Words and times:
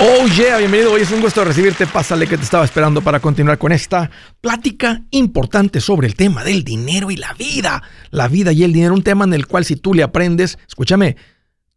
Oh 0.00 0.26
yeah, 0.28 0.58
bienvenido. 0.58 0.92
Hoy 0.92 1.00
es 1.00 1.10
un 1.10 1.20
gusto 1.20 1.44
recibirte. 1.44 1.84
Pásale 1.84 2.28
que 2.28 2.36
te 2.36 2.44
estaba 2.44 2.64
esperando 2.64 3.02
para 3.02 3.18
continuar 3.18 3.58
con 3.58 3.72
esta 3.72 4.08
plática 4.40 5.02
importante 5.10 5.80
sobre 5.80 6.06
el 6.06 6.14
tema 6.14 6.44
del 6.44 6.62
dinero 6.62 7.10
y 7.10 7.16
la 7.16 7.34
vida. 7.34 7.82
La 8.10 8.28
vida 8.28 8.52
y 8.52 8.62
el 8.62 8.72
dinero, 8.72 8.94
un 8.94 9.02
tema 9.02 9.24
en 9.24 9.34
el 9.34 9.48
cual 9.48 9.64
si 9.64 9.74
tú 9.74 9.94
le 9.94 10.04
aprendes, 10.04 10.56
escúchame, 10.68 11.16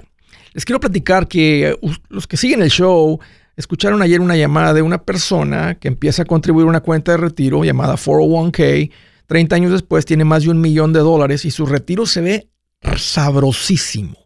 Les 0.52 0.64
quiero 0.64 0.80
platicar 0.80 1.28
que 1.28 1.76
uh, 1.80 1.90
los 2.08 2.26
que 2.26 2.36
siguen 2.36 2.62
el 2.62 2.70
show 2.70 3.18
escucharon 3.56 4.02
ayer 4.02 4.20
una 4.20 4.36
llamada 4.36 4.74
de 4.74 4.82
una 4.82 5.02
persona 5.02 5.76
que 5.76 5.88
empieza 5.88 6.22
a 6.22 6.26
contribuir 6.26 6.66
a 6.66 6.70
una 6.70 6.80
cuenta 6.80 7.12
de 7.12 7.18
retiro 7.18 7.64
llamada 7.64 7.96
401k. 7.96 8.90
30 9.26 9.56
años 9.56 9.72
después 9.72 10.04
tiene 10.04 10.24
más 10.24 10.42
de 10.42 10.50
un 10.50 10.60
millón 10.60 10.92
de 10.92 11.00
dólares 11.00 11.44
y 11.44 11.50
su 11.50 11.64
retiro 11.64 12.06
se 12.06 12.20
ve 12.20 12.48
sabrosísimo 12.96 14.21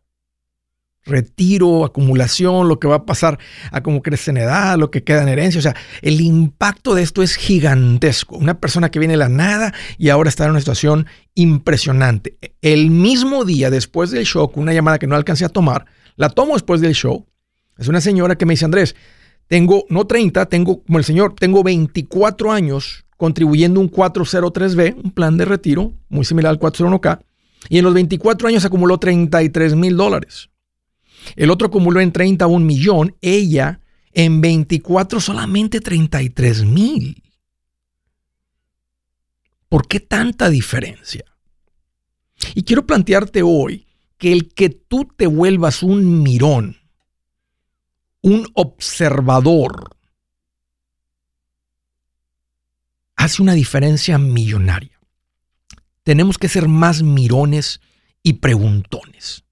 retiro, 1.07 1.85
acumulación, 1.85 2.69
lo 2.69 2.79
que 2.79 2.89
va 2.89 2.97
a 2.97 3.07
pasar 3.07 3.39
a 3.71 3.83
cómo 3.83 4.03
crece 4.03 4.33
en 4.33 4.39
edad, 4.39 4.77
lo 4.77 4.91
que 4.91 5.05
queda 5.05 5.23
en 5.23 5.29
herencia. 5.29 5.59
O 5.59 5.63
sea, 5.63 5.77
el 6.03 6.21
impacto 6.21 6.95
de 6.95 7.03
esto 7.03 7.23
es 7.23 7.37
gigantesco. 7.37 8.37
Una 8.37 8.61
persona 8.61 8.91
que 8.91 8.99
viene 8.99 9.15
de 9.15 9.19
la 9.19 9.29
nada 9.29 9.73
y 9.97 10.11
ahora 10.11 10.29
está 10.29 10.45
en 10.45 10.51
una 10.51 10.61
situación 10.61 11.07
impresionante. 11.35 12.37
El 12.61 12.91
mismo 12.91 13.45
día 13.45 13.71
después 13.71 14.11
del 14.11 14.27
show, 14.27 14.51
con 14.51 14.65
una 14.65 14.75
llamada 14.75 14.99
que 14.99 15.07
no 15.07 15.15
alcancé 15.15 15.45
a 15.45 15.49
tomar, 15.49 15.87
la 16.17 16.29
tomo 16.29 16.55
después 16.55 16.81
del 16.81 16.95
show. 16.95 17.27
Es 17.79 17.89
una 17.89 18.01
señora 18.01 18.37
que 18.37 18.47
me 18.47 18.55
dice, 18.55 18.65
Andrés, 18.65 18.97
tengo, 19.47 19.85
no 19.89 20.07
30, 20.07 20.47
tengo, 20.47 20.83
como 20.83 20.99
el 20.99 21.05
señor, 21.05 21.35
tengo 21.39 21.63
24 21.63 22.53
años 22.53 23.05
contribuyendo 23.17 23.81
un 23.81 23.91
403B, 23.91 24.97
un 25.03 25.11
plan 25.11 25.37
de 25.37 25.45
retiro 25.45 25.95
muy 26.09 26.25
similar 26.25 26.51
al 26.51 26.59
401K, 26.59 27.21
y 27.69 27.79
en 27.79 27.85
los 27.85 27.95
24 27.95 28.49
años 28.49 28.65
acumuló 28.65 28.99
33 28.99 29.75
mil 29.75 29.97
dólares. 29.97 30.51
El 31.35 31.51
otro 31.51 31.69
acumuló 31.69 32.01
en 32.01 32.13
30 32.13 32.47
un 32.47 32.67
millón, 32.67 33.17
ella 33.21 33.81
en 34.13 34.41
24 34.41 35.21
solamente 35.21 35.81
33 35.81 36.65
mil. 36.65 37.23
¿Por 39.69 39.87
qué 39.89 40.01
tanta 40.01 40.49
diferencia? 40.49 41.25
Y 42.55 42.63
quiero 42.63 42.87
plantearte 42.87 43.43
hoy 43.43 43.87
que 44.19 44.33
el 44.33 44.53
que 44.55 44.71
tú 44.71 45.09
te 45.17 45.27
vuelvas 45.27 45.83
un 45.83 46.23
mirón, 46.23 46.77
un 48.23 48.47
observador, 48.55 49.97
hace 53.17 53.43
una 53.43 53.55
diferencia 53.55 54.19
millonaria. 54.19 55.01
Tenemos 56.03 56.39
que 56.39 56.49
ser 56.49 56.69
más 56.69 57.03
mirones 57.03 57.81
y 58.23 58.35
preguntones. 58.35 59.46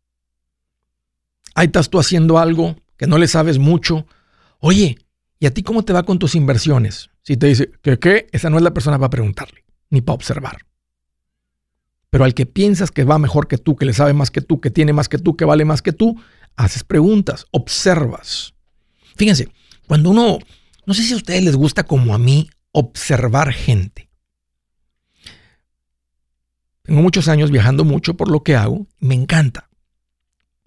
Ahí 1.54 1.66
estás 1.66 1.88
tú 1.90 1.98
haciendo 1.98 2.38
algo 2.38 2.76
que 2.96 3.06
no 3.06 3.18
le 3.18 3.28
sabes 3.28 3.58
mucho. 3.58 4.06
Oye, 4.58 4.98
¿y 5.38 5.46
a 5.46 5.54
ti 5.54 5.62
cómo 5.62 5.84
te 5.84 5.92
va 5.92 6.02
con 6.02 6.18
tus 6.18 6.34
inversiones? 6.34 7.10
Si 7.22 7.36
te 7.36 7.46
dice 7.46 7.70
que 7.82 7.98
qué, 7.98 8.26
esa 8.32 8.50
no 8.50 8.56
es 8.56 8.62
la 8.62 8.74
persona 8.74 8.98
para 8.98 9.10
preguntarle, 9.10 9.64
ni 9.90 10.00
para 10.00 10.14
observar. 10.14 10.58
Pero 12.10 12.24
al 12.24 12.34
que 12.34 12.46
piensas 12.46 12.90
que 12.90 13.04
va 13.04 13.18
mejor 13.18 13.48
que 13.48 13.58
tú, 13.58 13.76
que 13.76 13.84
le 13.84 13.92
sabe 13.92 14.12
más 14.12 14.30
que 14.30 14.40
tú, 14.40 14.60
que 14.60 14.70
tiene 14.70 14.92
más 14.92 15.08
que 15.08 15.18
tú, 15.18 15.36
que 15.36 15.44
vale 15.44 15.64
más 15.64 15.82
que 15.82 15.92
tú, 15.92 16.20
haces 16.56 16.84
preguntas, 16.84 17.46
observas. 17.50 18.54
Fíjense, 19.16 19.48
cuando 19.86 20.10
uno, 20.10 20.38
no 20.86 20.94
sé 20.94 21.02
si 21.02 21.12
a 21.12 21.16
ustedes 21.16 21.42
les 21.44 21.56
gusta 21.56 21.84
como 21.84 22.14
a 22.14 22.18
mí 22.18 22.48
observar 22.72 23.52
gente. 23.52 24.10
Tengo 26.82 27.00
muchos 27.00 27.28
años 27.28 27.50
viajando 27.50 27.84
mucho 27.84 28.14
por 28.14 28.30
lo 28.30 28.42
que 28.42 28.56
hago, 28.56 28.86
me 28.98 29.14
encanta. 29.14 29.70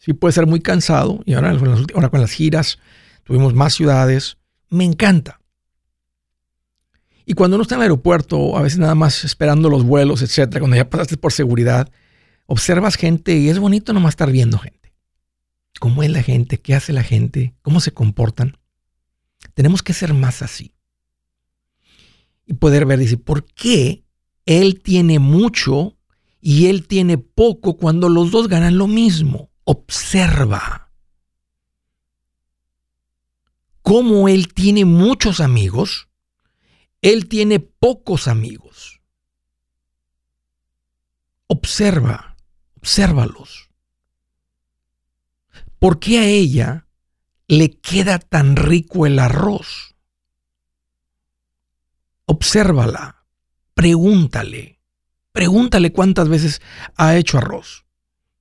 Sí 0.08 0.14
puede 0.14 0.32
ser 0.32 0.48
muy 0.48 0.62
cansado 0.62 1.20
y 1.26 1.34
ahora, 1.34 1.54
con 1.58 2.22
las 2.22 2.32
giras 2.32 2.80
tuvimos 3.26 3.54
más 3.54 3.74
ciudades. 3.74 4.38
Me 4.70 4.86
encanta. 4.86 5.42
Y 7.26 7.34
cuando 7.34 7.58
uno 7.58 7.64
está 7.64 7.76
en 7.76 7.80
el 7.82 7.88
aeropuerto, 7.88 8.56
a 8.56 8.62
veces 8.62 8.80
nada 8.80 8.96
más 8.96 9.26
esperando 9.26 9.68
los 9.68 9.84
vuelos, 9.84 10.22
etcétera, 10.22 10.62
cuando 10.62 10.78
ya 10.78 10.90
pasaste 10.90 11.18
por 11.18 11.34
seguridad, 11.34 11.92
observas 12.46 12.96
gente 12.96 13.36
y 13.36 13.50
es 13.50 13.60
bonito 13.60 13.92
nomás 13.92 14.14
estar 14.14 14.32
viendo 14.32 14.58
gente. 14.60 14.96
¿Cómo 15.78 16.04
es 16.04 16.10
la 16.10 16.24
gente? 16.24 16.62
¿Qué 16.62 16.74
hace 16.74 16.94
la 16.94 17.04
gente? 17.04 17.54
¿Cómo 17.62 17.82
se 17.82 17.92
comportan? 17.92 18.58
Tenemos 19.56 19.84
que 19.84 19.92
ser 19.92 20.14
más 20.14 20.42
así. 20.42 20.74
Y 22.46 22.54
poder 22.54 22.86
ver, 22.86 23.00
decir, 23.00 23.22
¿por 23.22 23.44
qué 23.44 24.06
él 24.46 24.82
tiene 24.82 25.20
mucho 25.20 25.98
y 26.40 26.68
él 26.68 26.88
tiene 26.88 27.18
poco 27.18 27.76
cuando 27.76 28.08
los 28.08 28.32
dos 28.32 28.48
ganan 28.48 28.78
lo 28.78 28.88
mismo? 28.88 29.52
Observa 29.68 30.94
cómo 33.82 34.30
él 34.30 34.54
tiene 34.54 34.86
muchos 34.86 35.42
amigos, 35.42 36.08
él 37.02 37.28
tiene 37.28 37.60
pocos 37.60 38.30
amigos. 38.30 39.02
Observa, 41.48 42.38
obsérvalos. 42.76 43.70
¿Por 45.80 46.00
qué 46.00 46.20
a 46.20 46.26
ella 46.26 46.88
le 47.50 47.72
queda 47.72 48.20
tan 48.20 48.56
rico 48.56 49.06
el 49.06 49.20
arroz? 49.20 49.96
Obsérvala, 52.26 53.26
pregúntale, 53.74 54.80
pregúntale 55.34 55.92
cuántas 55.92 56.30
veces 56.30 56.62
ha 56.96 57.18
hecho 57.18 57.38
arroz. 57.38 57.86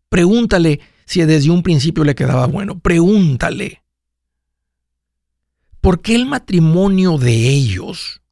Pregúntale 0.08 0.80
si 1.06 1.24
desde 1.24 1.50
un 1.50 1.62
principio 1.62 2.04
le 2.04 2.14
quedaba 2.14 2.46
bueno. 2.46 2.78
Pregúntale. 2.80 3.82
¿Por 5.80 6.02
qué 6.02 6.16
el 6.16 6.26
matrimonio 6.26 7.16
de 7.16 7.48
ellos 7.48 8.22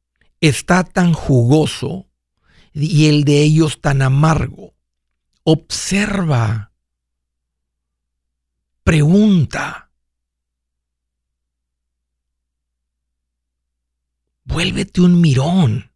está 0.41 0.83
tan 0.83 1.13
jugoso 1.13 2.07
y 2.73 3.07
el 3.07 3.23
de 3.23 3.41
ellos 3.41 3.79
tan 3.79 4.01
amargo? 4.01 4.75
Observa. 5.43 6.73
Pregunta. 8.83 9.89
Vuélvete 14.43 15.01
un 15.01 15.21
mirón. 15.21 15.91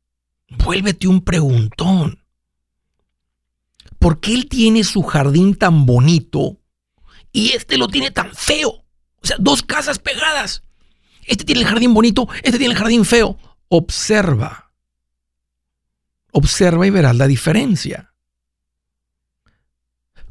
Vuélvete 0.63 1.07
un 1.09 1.21
preguntón. 1.21 2.23
¿Por 3.99 4.21
qué 4.21 4.33
él 4.33 4.47
tiene 4.47 4.85
su 4.85 5.03
jardín 5.03 5.55
tan 5.55 5.85
bonito 5.85 6.58
y 7.31 7.51
este 7.51 7.77
lo 7.77 7.87
tiene 7.87 8.11
tan 8.11 8.33
feo. 8.33 8.69
O 9.21 9.27
sea, 9.27 9.37
dos 9.39 9.63
casas 9.63 9.99
pegadas. 9.99 10.63
Este 11.25 11.43
tiene 11.43 11.61
el 11.61 11.67
jardín 11.67 11.93
bonito, 11.93 12.27
este 12.43 12.57
tiene 12.57 12.73
el 12.73 12.79
jardín 12.79 13.05
feo. 13.05 13.37
Observa. 13.67 14.71
Observa 16.31 16.87
y 16.87 16.89
verás 16.89 17.15
la 17.15 17.27
diferencia. 17.27 18.13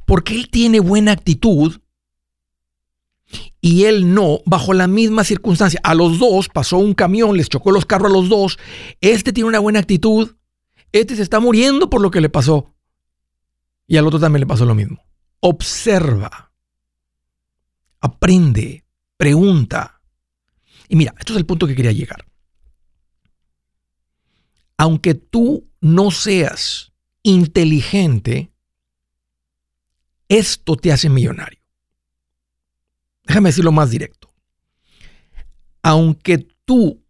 Porque 0.06 0.35
él 0.35 0.49
tiene 0.50 0.81
buena 0.81 1.12
actitud 1.12 1.81
y 3.61 3.85
él 3.85 4.15
no, 4.15 4.41
bajo 4.47 4.73
la 4.73 4.87
misma 4.87 5.23
circunstancia. 5.25 5.81
A 5.83 5.95
los 5.95 6.19
dos 6.19 6.49
pasó 6.49 6.79
un 6.79 6.95
camión, 6.95 7.37
les 7.37 7.49
chocó 7.49 7.71
los 7.71 7.85
carros 7.85 8.11
a 8.11 8.15
los 8.15 8.29
dos. 8.29 8.59
Este 9.00 9.33
tiene 9.33 9.49
una 9.49 9.59
buena 9.59 9.81
actitud. 9.81 10.37
Este 10.93 11.15
se 11.15 11.23
está 11.23 11.41
muriendo 11.41 11.91
por 11.91 12.00
lo 12.00 12.11
que 12.11 12.21
le 12.21 12.31
pasó. 12.31 12.75
Y 13.87 13.97
al 13.97 14.06
otro 14.06 14.19
también 14.19 14.41
le 14.41 14.47
pasó 14.47 14.65
lo 14.65 14.75
mismo. 14.75 15.05
Observa 15.41 16.48
aprende, 18.00 18.85
pregunta. 19.17 20.00
Y 20.89 20.97
mira, 20.97 21.15
esto 21.19 21.33
es 21.33 21.39
el 21.39 21.47
punto 21.47 21.67
que 21.67 21.75
quería 21.75 21.93
llegar. 21.93 22.25
Aunque 24.77 25.15
tú 25.15 25.69
no 25.81 26.11
seas 26.11 26.93
inteligente, 27.23 28.53
esto 30.29 30.77
te 30.77 30.93
hace 30.93 31.09
millonario. 31.09 31.61
déjame 33.25 33.50
decirlo 33.50 33.73
más 33.73 33.91
directo. 33.91 34.33
Aunque 35.83 36.39
tú 36.65 37.05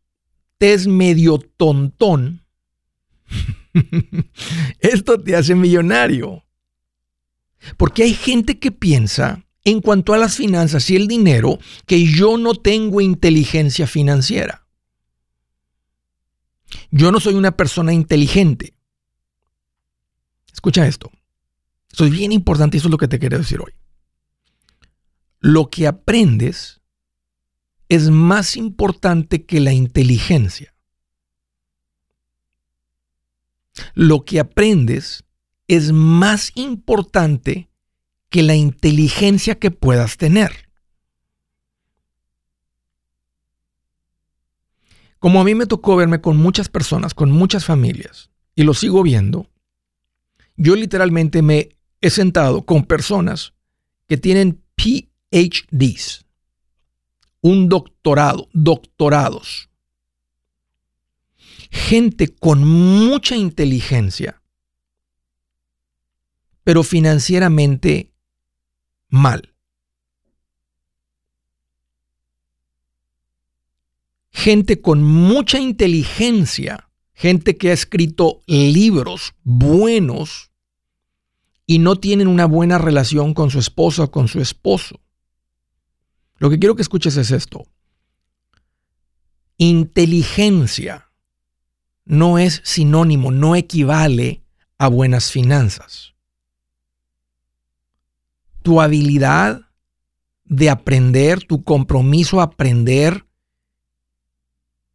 te 0.57 0.73
es 0.73 0.87
medio 0.87 1.39
tontón, 1.39 2.45
esto 4.81 5.21
te 5.23 5.37
hace 5.37 5.55
millonario. 5.55 6.45
Porque 7.77 8.05
hay 8.05 8.15
gente 8.15 8.59
que 8.59 8.73
piensa 8.73 9.48
en 9.71 9.83
cuanto 9.83 10.15
a 10.15 10.19
las 10.19 10.37
finanzas 10.37 10.89
y 10.89 10.97
el 10.97 11.07
dinero 11.07 11.59
que 11.85 12.03
yo 12.05 12.39
no 12.39 12.55
tengo 12.55 13.03
inteligencia 13.03 13.87
financiera. 13.87 14.67
Yo 16.91 17.13
no 17.13 17.21
soy 17.21 17.35
una 17.35 17.55
persona 17.55 17.93
inteligente. 17.93 18.75
Escucha 20.51 20.87
esto. 20.87 21.11
Esto 21.91 22.07
es 22.07 22.11
bien 22.11 22.33
importante 22.33 22.77
y 22.77 22.79
eso 22.79 22.89
es 22.89 22.93
lo 22.93 22.97
que 22.97 23.09
te 23.09 23.19
quiero 23.19 23.37
decir 23.37 23.61
hoy. 23.61 23.73
Lo 25.41 25.69
que 25.69 25.87
aprendes 25.87 26.81
es 27.91 28.09
más 28.09 28.57
importante 28.57 29.45
que 29.45 29.61
la 29.61 29.75
inteligencia. 29.75 30.75
Lo 33.95 34.25
que 34.25 34.41
aprendes 34.41 35.25
es 35.67 35.93
más 35.93 36.53
importante 36.55 37.68
que 38.31 38.43
la 38.43 38.55
inteligencia 38.55 39.59
que 39.59 39.71
puedas 39.71 40.17
tener. 40.17 40.69
Como 45.19 45.41
a 45.41 45.45
mí 45.45 45.55
me 45.55 45.67
tocó 45.67 45.97
verme 45.97 46.21
con 46.21 46.37
muchas 46.37 46.69
personas, 46.69 47.15
con 47.15 47.31
muchas 47.31 47.65
familias, 47.65 48.31
y 48.55 48.63
lo 48.63 48.75
sigo 48.75 49.03
viendo, 49.03 49.51
yo 50.57 50.77
literalmente 50.77 51.43
me 51.43 51.71
he 52.01 52.11
sentado 52.11 52.65
con 52.65 52.85
personas 52.85 53.55
que 54.07 54.17
tienen 54.17 54.63
PhDs, 54.77 56.25
un 57.41 57.69
doctorado, 57.69 58.49
doctorados. 58.53 59.71
Gente 61.71 62.29
con 62.29 62.67
mucha 62.67 63.37
inteligencia, 63.37 64.41
pero 66.65 66.83
financieramente 66.83 68.11
mal. 69.09 69.55
Gente 74.31 74.81
con 74.81 75.03
mucha 75.03 75.59
inteligencia, 75.59 76.91
gente 77.13 77.57
que 77.57 77.71
ha 77.71 77.73
escrito 77.73 78.41
libros 78.47 79.35
buenos 79.43 80.53
y 81.67 81.81
no 81.81 81.97
tienen 81.97 82.29
una 82.29 82.47
buena 82.47 82.79
relación 82.79 83.35
con 83.35 83.51
su 83.51 83.59
esposa 83.59 84.05
o 84.05 84.11
con 84.11 84.29
su 84.29 84.41
esposo. 84.41 85.01
Lo 86.37 86.51
que 86.51 86.59
quiero 86.59 86.77
que 86.77 86.83
escuches 86.83 87.17
es 87.17 87.31
esto. 87.31 87.67
Inteligencia 89.57 91.11
no 92.05 92.39
es 92.39 92.63
sinónimo, 92.65 93.33
no 93.33 93.57
equivale 93.57 94.45
a 94.79 94.87
buenas 94.89 95.33
finanzas 95.33 96.15
tu 98.69 98.83
habilidad 98.83 99.63
de 100.45 100.69
aprender, 100.69 101.43
tu 101.43 101.65
compromiso 101.65 102.39
a 102.39 102.43
aprender 102.43 103.25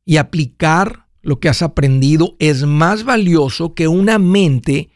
y 0.05 0.17
aplicar 0.17 1.07
lo 1.23 1.39
que 1.39 1.49
has 1.49 1.63
aprendido 1.63 2.35
es 2.37 2.67
más 2.67 3.03
valioso 3.03 3.73
que 3.73 3.87
una 3.87 4.19
mente 4.19 4.91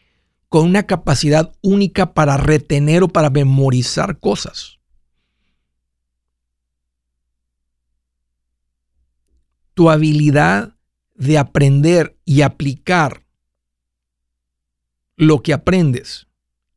con 0.48 0.64
una 0.64 0.84
capacidad 0.84 1.52
única 1.60 2.14
para 2.14 2.36
retener 2.36 3.02
o 3.02 3.08
para 3.08 3.30
memorizar 3.30 4.20
cosas. 4.20 4.78
Tu 9.74 9.90
habilidad 9.90 10.76
de 11.16 11.36
aprender 11.36 12.16
y 12.24 12.42
aplicar 12.42 13.24
lo 15.16 15.42
que 15.42 15.52
aprendes 15.52 16.27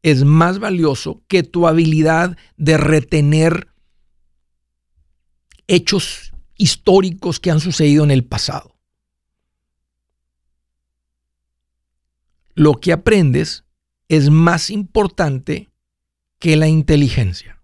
es 0.03 0.24
más 0.24 0.59
valioso 0.59 1.24
que 1.27 1.44
tu 1.44 1.68
habilidad 1.68 2.38
de 2.57 2.77
retener 2.77 3.68
hechos 5.68 6.33
históricos 6.57 7.39
que 7.39 7.51
han 7.51 7.59
sucedido 7.59 8.03
en 8.03 8.12
el 8.12 8.25
pasado. 8.25 8.75
Lo 12.53 12.80
que 12.80 12.92
aprendes 12.92 13.63
es 14.09 14.30
más 14.30 14.69
importante 14.69 15.71
que 16.39 16.57
la 16.57 16.68
inteligencia. 16.68 17.62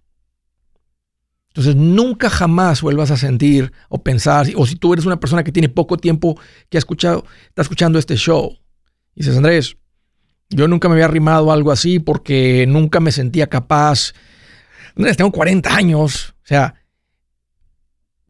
Entonces, 1.50 1.76
nunca 1.76 2.30
jamás 2.30 2.82
vuelvas 2.82 3.10
a 3.10 3.18
sentir 3.18 3.74
o 3.90 4.04
pensar, 4.04 4.48
o 4.56 4.66
si 4.68 4.76
tú 4.76 4.94
eres 4.94 5.06
una 5.06 5.20
persona 5.20 5.44
que 5.44 5.52
tiene 5.52 5.70
poco 5.70 5.98
tiempo 5.98 6.40
que 6.70 6.78
ha 6.78 6.80
escuchado, 6.80 7.26
está 7.48 7.64
escuchando 7.64 7.98
este 7.98 8.16
show, 8.16 8.60
y 9.16 9.22
dices, 9.22 9.36
Andrés, 9.36 9.76
yo 10.50 10.68
nunca 10.68 10.88
me 10.88 10.94
había 10.94 11.06
arrimado 11.06 11.52
algo 11.52 11.72
así 11.72 12.00
porque 12.00 12.66
nunca 12.68 13.00
me 13.00 13.12
sentía 13.12 13.48
capaz. 13.48 14.14
Tengo 14.96 15.32
40 15.32 15.76
años. 15.76 16.36
O 16.44 16.48
sea, 16.48 16.76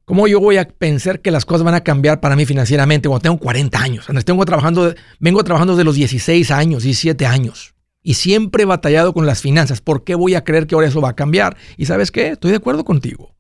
¿cómo 0.06 0.28
yo 0.28 0.40
voy 0.40 0.58
a 0.58 0.68
pensar 0.68 1.22
que 1.22 1.32
las 1.32 1.46
cosas 1.46 1.64
van 1.64 1.76
a 1.76 1.84
cambiar 1.84 2.20
para 2.20 2.36
mí 2.36 2.46
financieramente 2.46 3.08
cuando 3.08 3.22
tengo 3.22 3.38
40 3.38 3.80
años? 3.80 4.08
Tengo 4.26 4.46
trabajando, 4.46 4.94
vengo 5.20 5.44
trabajando 5.44 5.74
desde 5.74 5.86
los 5.86 5.96
16 5.96 6.52
años, 6.52 6.84
17 6.84 7.26
años. 7.26 7.76
Y 8.02 8.16
siempre 8.16 8.64
he 8.64 8.66
batallado 8.66 9.14
con 9.14 9.26
las 9.26 9.42
finanzas. 9.42 9.82
¿Por 9.82 10.04
qué 10.04 10.16
voy 10.16 10.36
a 10.36 10.44
creer 10.44 10.66
que 10.66 10.76
ahora 10.76 10.88
eso 10.88 11.02
va 11.02 11.10
a 11.10 11.16
cambiar? 11.16 11.58
Y 11.76 11.86
sabes 11.86 12.12
qué? 12.12 12.30
Estoy 12.30 12.52
de 12.52 12.58
acuerdo 12.58 12.86
contigo. 12.86 13.36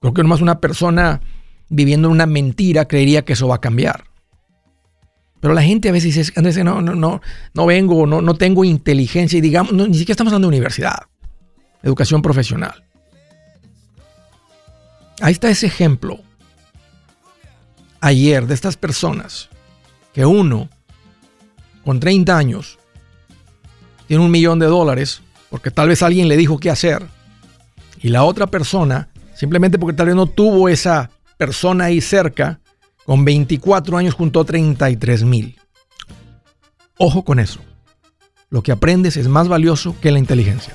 Creo 0.00 0.12
que 0.12 0.22
nomás 0.22 0.40
una 0.40 0.60
persona 0.60 1.20
viviendo 1.68 2.08
en 2.08 2.12
una 2.12 2.26
mentira 2.26 2.86
creería 2.88 3.24
que 3.24 3.34
eso 3.34 3.46
va 3.46 3.56
a 3.56 3.60
cambiar. 3.60 4.09
Pero 5.40 5.54
la 5.54 5.62
gente 5.62 5.88
a 5.88 5.92
veces 5.92 6.14
dice, 6.14 6.32
Andrés, 6.36 6.56
no, 6.58 6.82
no, 6.82 6.94
no, 6.94 7.20
no 7.54 7.66
vengo, 7.66 8.06
no, 8.06 8.20
no 8.20 8.34
tengo 8.34 8.64
inteligencia 8.64 9.38
y 9.38 9.40
digamos, 9.40 9.72
ni 9.72 9.94
siquiera 9.94 10.12
estamos 10.12 10.32
hablando 10.32 10.46
de 10.48 10.56
universidad, 10.56 10.98
educación 11.82 12.20
profesional. 12.20 12.84
Ahí 15.20 15.32
está 15.32 15.50
ese 15.50 15.66
ejemplo 15.66 16.20
ayer 18.00 18.46
de 18.46 18.54
estas 18.54 18.76
personas 18.76 19.48
que 20.12 20.24
uno 20.24 20.68
con 21.84 22.00
30 22.00 22.36
años 22.36 22.78
tiene 24.06 24.24
un 24.24 24.30
millón 24.30 24.58
de 24.58 24.66
dólares 24.66 25.22
porque 25.50 25.70
tal 25.70 25.88
vez 25.88 26.02
alguien 26.02 26.28
le 26.28 26.36
dijo 26.36 26.58
qué 26.58 26.70
hacer 26.70 27.06
y 28.00 28.08
la 28.08 28.24
otra 28.24 28.46
persona 28.46 29.08
simplemente 29.34 29.78
porque 29.78 29.96
tal 29.96 30.06
vez 30.06 30.16
no 30.16 30.26
tuvo 30.26 30.68
esa 30.68 31.10
persona 31.36 31.84
ahí 31.86 32.00
cerca 32.00 32.60
con 33.04 33.24
24 33.24 33.96
años 33.96 34.14
juntó 34.14 34.44
33 34.44 35.24
mil. 35.24 35.58
Ojo 36.98 37.24
con 37.24 37.38
eso. 37.38 37.60
Lo 38.50 38.62
que 38.62 38.72
aprendes 38.72 39.16
es 39.16 39.28
más 39.28 39.48
valioso 39.48 39.94
que 40.00 40.10
la 40.10 40.18
inteligencia. 40.18 40.74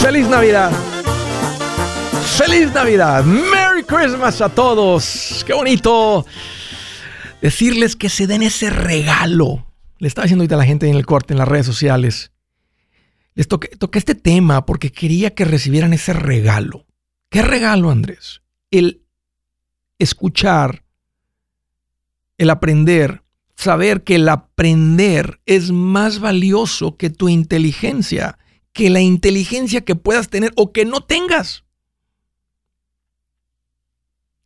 Feliz 0.00 0.28
Navidad. 0.28 0.70
Feliz 2.36 2.72
Navidad. 2.74 3.24
Merry 3.24 3.82
Christmas 3.82 4.42
a 4.42 4.50
todos. 4.50 5.42
Qué 5.46 5.54
bonito 5.54 6.26
decirles 7.40 7.96
que 7.96 8.10
se 8.10 8.26
den 8.26 8.42
ese 8.42 8.68
regalo. 8.68 9.66
Le 9.98 10.08
estaba 10.08 10.24
diciendo 10.24 10.42
ahorita 10.42 10.56
a 10.56 10.58
la 10.58 10.64
gente 10.64 10.88
en 10.88 10.96
el 10.96 11.06
corte, 11.06 11.32
en 11.32 11.38
las 11.38 11.48
redes 11.48 11.64
sociales. 11.64 12.30
Les 13.34 13.48
toqué, 13.48 13.68
toqué 13.68 13.98
este 13.98 14.14
tema 14.14 14.66
porque 14.66 14.92
quería 14.92 15.34
que 15.34 15.46
recibieran 15.46 15.94
ese 15.94 16.12
regalo. 16.12 16.87
¿Qué 17.28 17.42
regalo, 17.42 17.90
Andrés? 17.90 18.42
El 18.70 19.02
escuchar, 19.98 20.84
el 22.38 22.50
aprender, 22.50 23.22
saber 23.54 24.04
que 24.04 24.14
el 24.14 24.28
aprender 24.28 25.40
es 25.44 25.70
más 25.70 26.20
valioso 26.20 26.96
que 26.96 27.10
tu 27.10 27.28
inteligencia, 27.28 28.38
que 28.72 28.90
la 28.90 29.00
inteligencia 29.00 29.82
que 29.82 29.96
puedas 29.96 30.28
tener 30.28 30.52
o 30.56 30.72
que 30.72 30.84
no 30.84 31.00
tengas. 31.02 31.64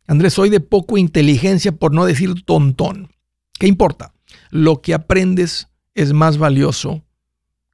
Andrés, 0.05 0.33
soy 0.33 0.49
de 0.49 0.59
poco 0.59 0.97
inteligencia 0.97 1.71
por 1.71 1.93
no 1.93 2.05
decir 2.05 2.43
tontón. 2.43 3.11
¿Qué 3.57 3.67
importa? 3.67 4.13
Lo 4.49 4.81
que 4.81 4.93
aprendes 4.93 5.69
es 5.93 6.11
más 6.11 6.37
valioso 6.37 7.05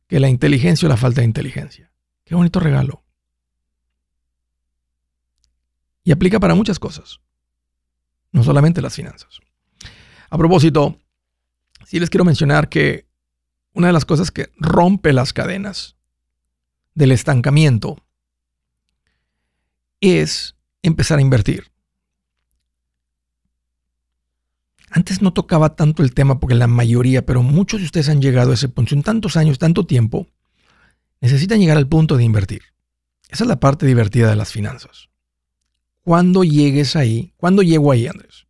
que 0.08 0.20
la 0.20 0.30
inteligencia 0.30 0.86
o 0.86 0.90
la 0.90 0.98
falta 0.98 1.22
de 1.22 1.26
inteligencia. 1.26 1.92
Qué 2.26 2.36
bonito 2.36 2.60
regalo. 2.60 3.04
Y 6.10 6.12
aplica 6.12 6.40
para 6.40 6.56
muchas 6.56 6.80
cosas, 6.80 7.20
no 8.32 8.44
solamente 8.44 8.82
las 8.82 8.96
finanzas. 8.96 9.42
A 10.32 10.40
propósito, 10.40 10.98
sí 11.86 12.00
les 12.00 12.10
quiero 12.10 12.26
mencionar 12.26 12.68
que 12.68 13.06
una 13.74 13.86
de 13.86 13.94
las 13.94 14.06
cosas 14.06 14.32
que 14.32 14.50
rompe 14.58 15.14
las 15.14 15.34
cadenas 15.34 15.98
del 16.96 17.12
estancamiento 17.12 18.04
es 20.02 20.56
empezar 20.82 21.20
a 21.20 21.22
invertir. 21.22 21.72
Antes 24.90 25.22
no 25.22 25.32
tocaba 25.32 25.76
tanto 25.76 26.02
el 26.02 26.16
tema 26.16 26.40
porque 26.40 26.56
la 26.56 26.66
mayoría, 26.66 27.24
pero 27.24 27.44
muchos 27.44 27.82
de 27.82 27.86
ustedes 27.86 28.10
han 28.10 28.20
llegado 28.20 28.50
a 28.50 28.56
ese 28.56 28.68
punto. 28.68 28.96
En 28.96 29.04
tantos 29.04 29.38
años, 29.38 29.60
tanto 29.60 29.86
tiempo, 29.86 30.26
necesitan 31.22 31.60
llegar 31.60 31.78
al 31.78 31.88
punto 31.88 32.18
de 32.18 32.24
invertir. 32.24 32.64
Esa 33.30 33.44
es 33.44 33.48
la 33.48 33.60
parte 33.60 33.86
divertida 33.86 34.28
de 34.28 34.36
las 34.36 34.52
finanzas. 34.52 35.10
Cuando 36.04 36.44
llegues 36.44 36.96
ahí, 36.96 37.34
cuando 37.38 37.62
llego 37.62 37.92
ahí, 37.92 38.08
Andrés? 38.08 38.48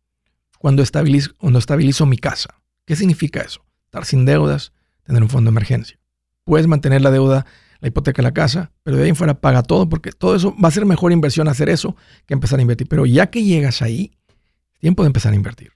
Cuando 0.58 0.82
estabilizo, 0.82 1.34
cuando 1.36 1.58
estabilizo 1.58 2.06
mi 2.06 2.16
casa. 2.16 2.60
¿Qué 2.84 2.96
significa 2.96 3.40
eso? 3.40 3.64
Estar 3.86 4.04
sin 4.04 4.24
deudas, 4.24 4.72
tener 5.04 5.22
un 5.22 5.28
fondo 5.28 5.50
de 5.50 5.54
emergencia. 5.54 5.98
Puedes 6.44 6.66
mantener 6.66 7.02
la 7.02 7.10
deuda, 7.10 7.46
la 7.80 7.88
hipoteca 7.88 8.22
de 8.22 8.28
la 8.28 8.34
casa, 8.34 8.72
pero 8.82 8.96
de 8.96 9.04
ahí 9.04 9.08
en 9.08 9.16
fuera 9.16 9.40
paga 9.40 9.62
todo, 9.62 9.88
porque 9.88 10.12
todo 10.12 10.36
eso 10.36 10.54
va 10.62 10.68
a 10.68 10.72
ser 10.72 10.86
mejor 10.86 11.12
inversión 11.12 11.48
hacer 11.48 11.68
eso 11.68 11.96
que 12.26 12.34
empezar 12.34 12.58
a 12.58 12.62
invertir. 12.62 12.88
Pero 12.88 13.06
ya 13.06 13.30
que 13.30 13.42
llegas 13.42 13.82
ahí, 13.82 14.12
tiempo 14.78 15.02
de 15.02 15.08
empezar 15.08 15.32
a 15.32 15.36
invertir. 15.36 15.72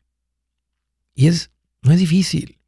Y 1.14 1.28
es, 1.28 1.50
no 1.82 1.92
es 1.92 1.98
difícil. 1.98 2.58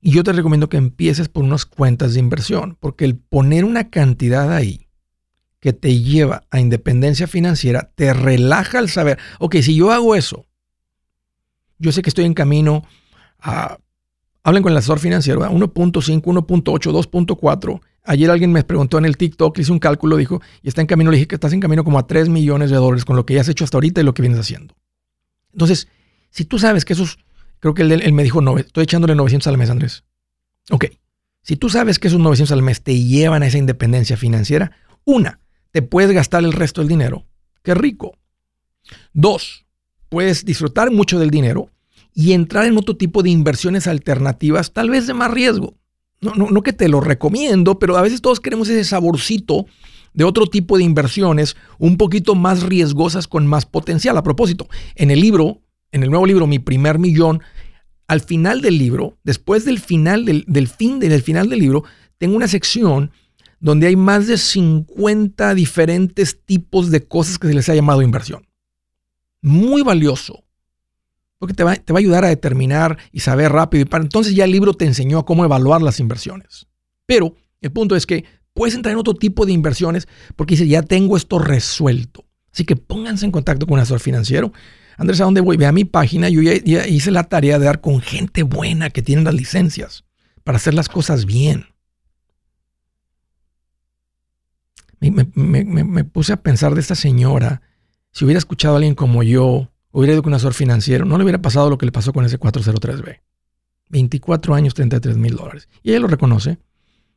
Y 0.00 0.10
yo 0.10 0.22
te 0.22 0.32
recomiendo 0.32 0.68
que 0.68 0.76
empieces 0.76 1.28
por 1.28 1.44
unas 1.44 1.64
cuentas 1.64 2.14
de 2.14 2.20
inversión, 2.20 2.76
porque 2.78 3.04
el 3.04 3.16
poner 3.16 3.64
una 3.64 3.88
cantidad 3.90 4.52
ahí 4.52 4.83
que 5.64 5.72
te 5.72 5.98
lleva 5.98 6.44
a 6.50 6.60
independencia 6.60 7.26
financiera, 7.26 7.90
te 7.94 8.12
relaja 8.12 8.78
al 8.78 8.90
saber, 8.90 9.18
ok, 9.38 9.56
si 9.62 9.74
yo 9.74 9.92
hago 9.92 10.14
eso, 10.14 10.44
yo 11.78 11.90
sé 11.90 12.02
que 12.02 12.10
estoy 12.10 12.26
en 12.26 12.34
camino 12.34 12.84
a, 13.40 13.78
hablen 14.42 14.62
con 14.62 14.72
el 14.72 14.76
asesor 14.76 14.98
financiero, 14.98 15.40
1.5, 15.40 16.20
1.8, 16.20 16.62
2.4. 16.62 17.80
Ayer 18.04 18.30
alguien 18.30 18.52
me 18.52 18.62
preguntó 18.62 18.98
en 18.98 19.06
el 19.06 19.16
TikTok, 19.16 19.58
hice 19.58 19.72
un 19.72 19.78
cálculo, 19.78 20.18
dijo, 20.18 20.42
y 20.60 20.68
está 20.68 20.82
en 20.82 20.86
camino, 20.86 21.10
le 21.10 21.16
dije 21.16 21.28
que 21.28 21.36
estás 21.36 21.54
en 21.54 21.60
camino 21.60 21.82
como 21.82 21.98
a 21.98 22.06
3 22.06 22.28
millones 22.28 22.68
de 22.68 22.76
dólares 22.76 23.06
con 23.06 23.16
lo 23.16 23.24
que 23.24 23.32
ya 23.32 23.40
has 23.40 23.48
hecho 23.48 23.64
hasta 23.64 23.78
ahorita 23.78 24.02
y 24.02 24.04
lo 24.04 24.12
que 24.12 24.20
vienes 24.20 24.38
haciendo. 24.38 24.74
Entonces, 25.54 25.88
si 26.28 26.44
tú 26.44 26.58
sabes 26.58 26.84
que 26.84 26.92
esos, 26.92 27.20
creo 27.60 27.72
que 27.72 27.80
él, 27.80 28.12
me 28.12 28.22
dijo, 28.22 28.42
no, 28.42 28.58
estoy 28.58 28.84
echándole 28.84 29.14
900 29.14 29.46
al 29.46 29.56
mes, 29.56 29.70
Andrés. 29.70 30.04
Ok, 30.70 30.84
si 31.40 31.56
tú 31.56 31.70
sabes 31.70 31.98
que 31.98 32.08
esos 32.08 32.20
900 32.20 32.52
al 32.52 32.60
mes 32.60 32.82
te 32.82 33.02
llevan 33.02 33.42
a 33.42 33.46
esa 33.46 33.56
independencia 33.56 34.18
financiera, 34.18 34.72
una, 35.06 35.40
te 35.74 35.82
puedes 35.82 36.12
gastar 36.12 36.44
el 36.44 36.52
resto 36.52 36.80
del 36.80 36.88
dinero. 36.88 37.26
Qué 37.64 37.74
rico. 37.74 38.16
Dos, 39.12 39.66
puedes 40.08 40.44
disfrutar 40.44 40.92
mucho 40.92 41.18
del 41.18 41.30
dinero 41.30 41.68
y 42.14 42.30
entrar 42.30 42.66
en 42.66 42.78
otro 42.78 42.96
tipo 42.96 43.24
de 43.24 43.30
inversiones 43.30 43.88
alternativas, 43.88 44.72
tal 44.72 44.88
vez 44.88 45.08
de 45.08 45.14
más 45.14 45.32
riesgo. 45.32 45.74
No, 46.20 46.32
no, 46.36 46.48
no 46.48 46.62
que 46.62 46.72
te 46.72 46.88
lo 46.88 47.00
recomiendo, 47.00 47.80
pero 47.80 47.96
a 47.96 48.02
veces 48.02 48.22
todos 48.22 48.38
queremos 48.38 48.68
ese 48.68 48.84
saborcito 48.84 49.66
de 50.12 50.22
otro 50.22 50.46
tipo 50.46 50.78
de 50.78 50.84
inversiones 50.84 51.56
un 51.78 51.96
poquito 51.96 52.36
más 52.36 52.62
riesgosas 52.62 53.26
con 53.26 53.44
más 53.48 53.66
potencial. 53.66 54.16
A 54.16 54.22
propósito, 54.22 54.68
en 54.94 55.10
el 55.10 55.20
libro, 55.20 55.60
en 55.90 56.04
el 56.04 56.10
nuevo 56.10 56.24
libro, 56.24 56.46
Mi 56.46 56.60
primer 56.60 57.00
millón, 57.00 57.42
al 58.06 58.20
final 58.20 58.60
del 58.60 58.78
libro, 58.78 59.18
después 59.24 59.64
del 59.64 59.80
final 59.80 60.24
del, 60.24 60.44
del 60.46 60.68
fin 60.68 61.00
del 61.00 61.20
final 61.20 61.48
del 61.48 61.58
libro, 61.58 61.82
tengo 62.16 62.36
una 62.36 62.46
sección 62.46 63.10
donde 63.64 63.86
hay 63.86 63.96
más 63.96 64.26
de 64.26 64.36
50 64.36 65.54
diferentes 65.54 66.38
tipos 66.44 66.90
de 66.90 67.08
cosas 67.08 67.38
que 67.38 67.48
se 67.48 67.54
les 67.54 67.66
ha 67.70 67.74
llamado 67.74 68.02
inversión. 68.02 68.46
Muy 69.40 69.80
valioso, 69.80 70.44
porque 71.38 71.54
te 71.54 71.64
va, 71.64 71.74
te 71.74 71.90
va 71.94 71.98
a 71.98 72.00
ayudar 72.00 72.26
a 72.26 72.28
determinar 72.28 72.98
y 73.10 73.20
saber 73.20 73.52
rápido. 73.52 73.80
Y 73.80 73.84
para 73.86 74.04
entonces 74.04 74.34
ya 74.34 74.44
el 74.44 74.50
libro 74.50 74.74
te 74.74 74.84
enseñó 74.84 75.24
cómo 75.24 75.46
evaluar 75.46 75.80
las 75.80 75.98
inversiones. 75.98 76.66
Pero 77.06 77.36
el 77.62 77.72
punto 77.72 77.96
es 77.96 78.04
que 78.04 78.26
puedes 78.52 78.74
entrar 78.74 78.92
en 78.92 78.98
otro 78.98 79.14
tipo 79.14 79.46
de 79.46 79.52
inversiones 79.52 80.08
porque 80.36 80.56
dice, 80.56 80.68
ya 80.68 80.82
tengo 80.82 81.16
esto 81.16 81.38
resuelto. 81.38 82.26
Así 82.52 82.66
que 82.66 82.76
pónganse 82.76 83.24
en 83.24 83.32
contacto 83.32 83.64
con 83.64 83.76
un 83.76 83.80
asesor 83.80 84.00
financiero. 84.00 84.52
Andrés, 84.98 85.22
¿a 85.22 85.24
dónde 85.24 85.40
voy? 85.40 85.56
Ve 85.56 85.64
a 85.64 85.72
mi 85.72 85.86
página. 85.86 86.28
Yo 86.28 86.42
ya, 86.42 86.62
ya 86.62 86.86
hice 86.86 87.10
la 87.10 87.24
tarea 87.24 87.58
de 87.58 87.64
dar 87.64 87.80
con 87.80 88.02
gente 88.02 88.42
buena 88.42 88.90
que 88.90 89.00
tiene 89.00 89.22
las 89.22 89.32
licencias 89.32 90.04
para 90.42 90.56
hacer 90.56 90.74
las 90.74 90.90
cosas 90.90 91.24
bien. 91.24 91.73
Me, 95.10 96.04
puse 96.04 96.32
a 96.32 96.36
pensar 96.36 96.74
de 96.74 96.80
esta 96.80 96.94
señora, 96.94 97.62
si 98.12 98.24
hubiera 98.24 98.38
escuchado 98.38 98.74
a 98.74 98.76
alguien 98.78 98.94
como 98.94 99.22
yo, 99.22 99.70
hubiera 99.90 100.12
ido 100.12 100.22
con 100.22 100.30
un 100.30 100.36
asesor 100.36 100.54
financiero, 100.54 101.04
no 101.04 101.18
le 101.18 101.24
hubiera 101.24 101.42
pasado 101.42 101.70
lo 101.70 101.78
que 101.78 101.86
le 101.86 101.92
pasó 101.92 102.12
con 102.12 102.24
ese 102.24 102.38
403B. 102.38 103.20
24 103.88 104.54
años, 104.54 104.74
33 104.74 105.16
mil 105.16 105.36
dólares. 105.36 105.68
Y 105.82 105.90
ella 105.90 106.00
lo 106.00 106.08
reconoce. 106.08 106.58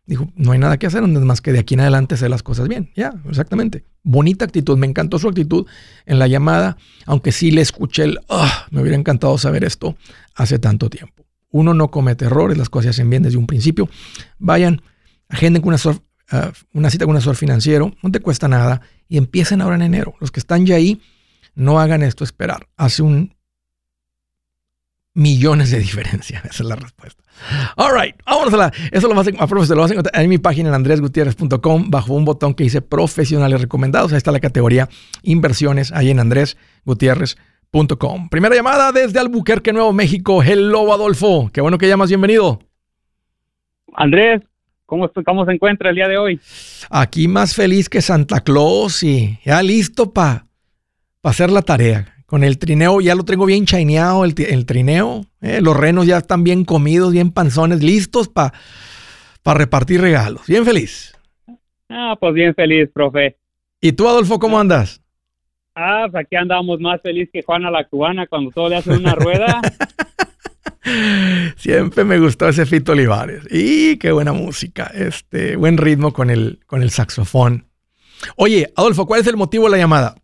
Dijo, 0.06 0.32
no 0.36 0.54
hay 0.54 0.60
nada 0.60 0.78
que 0.78 0.88
hacer, 0.88 1.02
más 1.02 1.42
que 1.42 1.52
de 1.52 1.60
aquí 1.60 1.74
en 1.74 1.82
adelante 1.82 2.16
hacer 2.16 2.30
las 2.30 2.42
cosas 2.42 2.68
bien. 2.70 2.92
Ya, 2.96 3.14
exactamente. 3.28 3.84
Bonita 4.04 4.46
actitud. 4.46 4.78
Me 4.78 4.88
encantó 4.88 5.20
su 5.20 5.28
actitud 5.28 5.66
en 6.06 6.18
la 6.18 6.28
llamada, 6.28 6.78
aunque 7.06 7.34
sí 7.34 7.52
le 7.52 7.62
escuché 7.62 8.04
el, 8.04 8.20
ah, 8.30 8.68
me 8.72 8.82
hubiera 8.82 8.98
encantado 8.98 9.38
saber 9.38 9.66
esto 9.66 9.98
hace 10.34 10.60
tanto 10.60 10.90
tiempo. 10.90 11.26
Uno 11.50 11.74
no 11.74 11.92
comete 11.92 12.26
errores, 12.26 12.58
las 12.58 12.70
cosas 12.70 12.96
se 12.96 13.02
hacen 13.02 13.10
bien 13.10 13.24
desde 13.24 13.38
un 13.38 13.48
principio. 13.48 13.90
Vayan, 14.38 14.82
agenden 15.28 15.62
con 15.62 15.70
un 15.70 15.76
asesor 15.76 16.02
ah, 16.32 16.52
una 16.74 16.90
cita 16.90 17.06
con 17.06 17.12
un 17.12 17.18
asesor 17.18 17.36
financiero, 17.36 17.94
no 18.02 18.12
te 18.12 18.20
cuesta 18.20 18.48
nada 18.48 18.82
y 19.08 19.18
empiecen 19.18 19.62
ahora 19.62 19.76
en 19.76 19.82
enero. 19.82 20.16
Los 20.20 20.32
que 20.32 20.40
están 20.40 20.66
ya 20.66 20.76
ahí, 20.76 21.02
no 21.56 21.80
hagan 21.80 22.04
esto 22.04 22.24
esperar. 22.24 22.68
Hace 22.78 23.02
un 23.02 23.38
millones 25.18 25.72
de 25.72 25.80
diferencia. 25.80 26.42
Esa 26.46 26.64
es 26.64 26.70
la 26.70 26.76
respuesta. 26.76 27.24
All 27.76 28.00
right, 28.00 28.16
vámonos 28.26 28.54
a 28.54 28.58
la. 28.58 28.72
Eso 28.92 29.08
lo 29.08 29.16
vas 29.16 29.28
a, 29.28 29.32
lo 29.32 29.82
vas 29.82 29.92
a 29.92 29.94
encontrar 29.94 30.24
en 30.24 30.30
mi 30.30 30.38
página 30.38 30.70
en 30.70 30.76
andresgutierrez.com 30.76 31.90
bajo 31.90 32.14
un 32.14 32.26
botón 32.26 32.54
que 32.54 32.64
dice 32.64 32.82
profesionales 32.82 33.62
recomendados. 33.62 34.12
Ahí 34.12 34.18
está 34.18 34.32
la 34.32 34.40
categoría 34.40 34.90
inversiones 35.24 35.92
ahí 35.92 36.10
en 36.10 36.20
andresgutierrez.com. 36.20 38.30
Primera 38.30 38.56
llamada 38.56 38.92
desde 38.92 39.20
Albuquerque, 39.20 39.74
Nuevo 39.74 39.94
México. 39.94 40.42
Hello, 40.42 40.92
Adolfo. 40.94 41.50
Qué 41.52 41.62
bueno 41.62 41.78
que 41.78 41.88
llamas. 41.88 42.10
Bienvenido. 42.10 42.60
Andrés, 43.94 44.42
¿cómo, 44.88 45.12
cómo 45.24 45.46
se 45.46 45.52
encuentra 45.52 45.92
el 45.92 45.96
día 45.96 46.08
de 46.08 46.18
hoy? 46.18 46.40
Aquí 46.90 47.28
más 47.28 47.54
feliz 47.54 47.90
que 47.90 48.02
Santa 48.02 48.40
Claus 48.40 49.04
y 49.04 49.38
ya 49.46 49.62
listo 49.62 50.12
para 50.12 50.48
hacer 51.22 51.52
la 51.52 51.62
tarea. 51.62 52.16
Con 52.26 52.44
el 52.44 52.58
trineo 52.58 53.00
ya 53.00 53.14
lo 53.14 53.24
tengo 53.24 53.46
bien 53.46 53.66
chaineado, 53.66 54.26
el, 54.26 54.34
trineo. 54.66 55.22
Eh, 55.42 55.62
los 55.62 55.78
renos 55.78 56.08
ya 56.08 56.18
están 56.18 56.44
bien 56.44 56.66
comidos, 56.66 57.14
bien 57.14 57.32
panzones, 57.32 57.84
listos 57.84 58.28
para 58.28 58.52
repartir 59.46 60.02
regalos. 60.02 60.48
Bien 60.48 60.66
feliz. 60.66 61.16
Ah, 61.90 62.18
pues 62.20 62.34
bien 62.34 62.54
feliz, 62.54 62.90
profe. 62.94 63.38
¿Y 63.80 63.94
tú, 63.94 64.10
Adolfo, 64.10 64.40
cómo 64.40 64.60
andas? 64.60 65.02
Ah, 65.74 66.08
pues 66.12 66.26
aquí 66.26 66.36
andamos 66.36 66.80
más 66.80 67.02
feliz 67.02 67.30
que 67.32 67.44
Juana 67.44 67.70
la 67.70 67.86
cubana 67.86 68.26
cuando 68.28 68.52
todo 68.52 68.68
le 68.68 68.78
hace 68.78 68.92
una 68.92 69.14
rueda. 69.16 69.62
Siempre 71.58 72.04
me 72.04 72.20
gustó 72.20 72.48
ese 72.48 72.66
Fito 72.66 72.92
Olivares. 72.94 73.48
Y 73.52 73.98
qué 73.98 74.12
buena 74.12 74.34
música. 74.34 74.92
Este, 74.94 75.56
buen 75.56 75.78
ritmo 75.78 76.14
con 76.14 76.30
el, 76.30 76.60
con 76.66 76.82
el 76.82 76.90
saxofón. 76.90 77.66
Oye, 78.36 78.72
Adolfo, 78.76 79.06
¿cuál 79.06 79.22
es 79.22 79.28
el 79.28 79.38
motivo 79.38 79.66
de 79.66 79.72
la 79.72 79.78
llamada? 79.78 80.16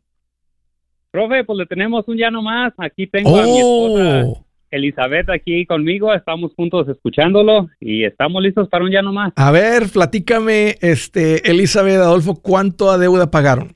Profe, 1.11 1.43
pues 1.43 1.59
le 1.59 1.65
tenemos 1.65 2.07
un 2.07 2.17
llano 2.17 2.41
más. 2.41 2.73
Aquí 2.77 3.07
tengo 3.07 3.37
a 3.37 3.43
mi 3.43 3.57
esposa 3.59 4.25
oh. 4.25 4.45
Elizabeth 4.71 5.29
aquí 5.29 5.65
conmigo. 5.65 6.13
Estamos 6.13 6.53
juntos 6.55 6.87
escuchándolo 6.89 7.69
y 7.79 8.03
estamos 8.03 8.41
listos 8.41 8.67
para 8.67 8.83
un 8.83 8.89
llano 8.89 9.13
más. 9.13 9.31
A 9.35 9.51
ver, 9.51 9.89
platícame, 9.93 10.77
este, 10.81 11.47
Elizabeth 11.49 11.97
Adolfo, 11.97 12.41
¿cuánto 12.41 12.89
a 12.89 12.97
deuda 12.97 13.29
pagaron? 13.29 13.75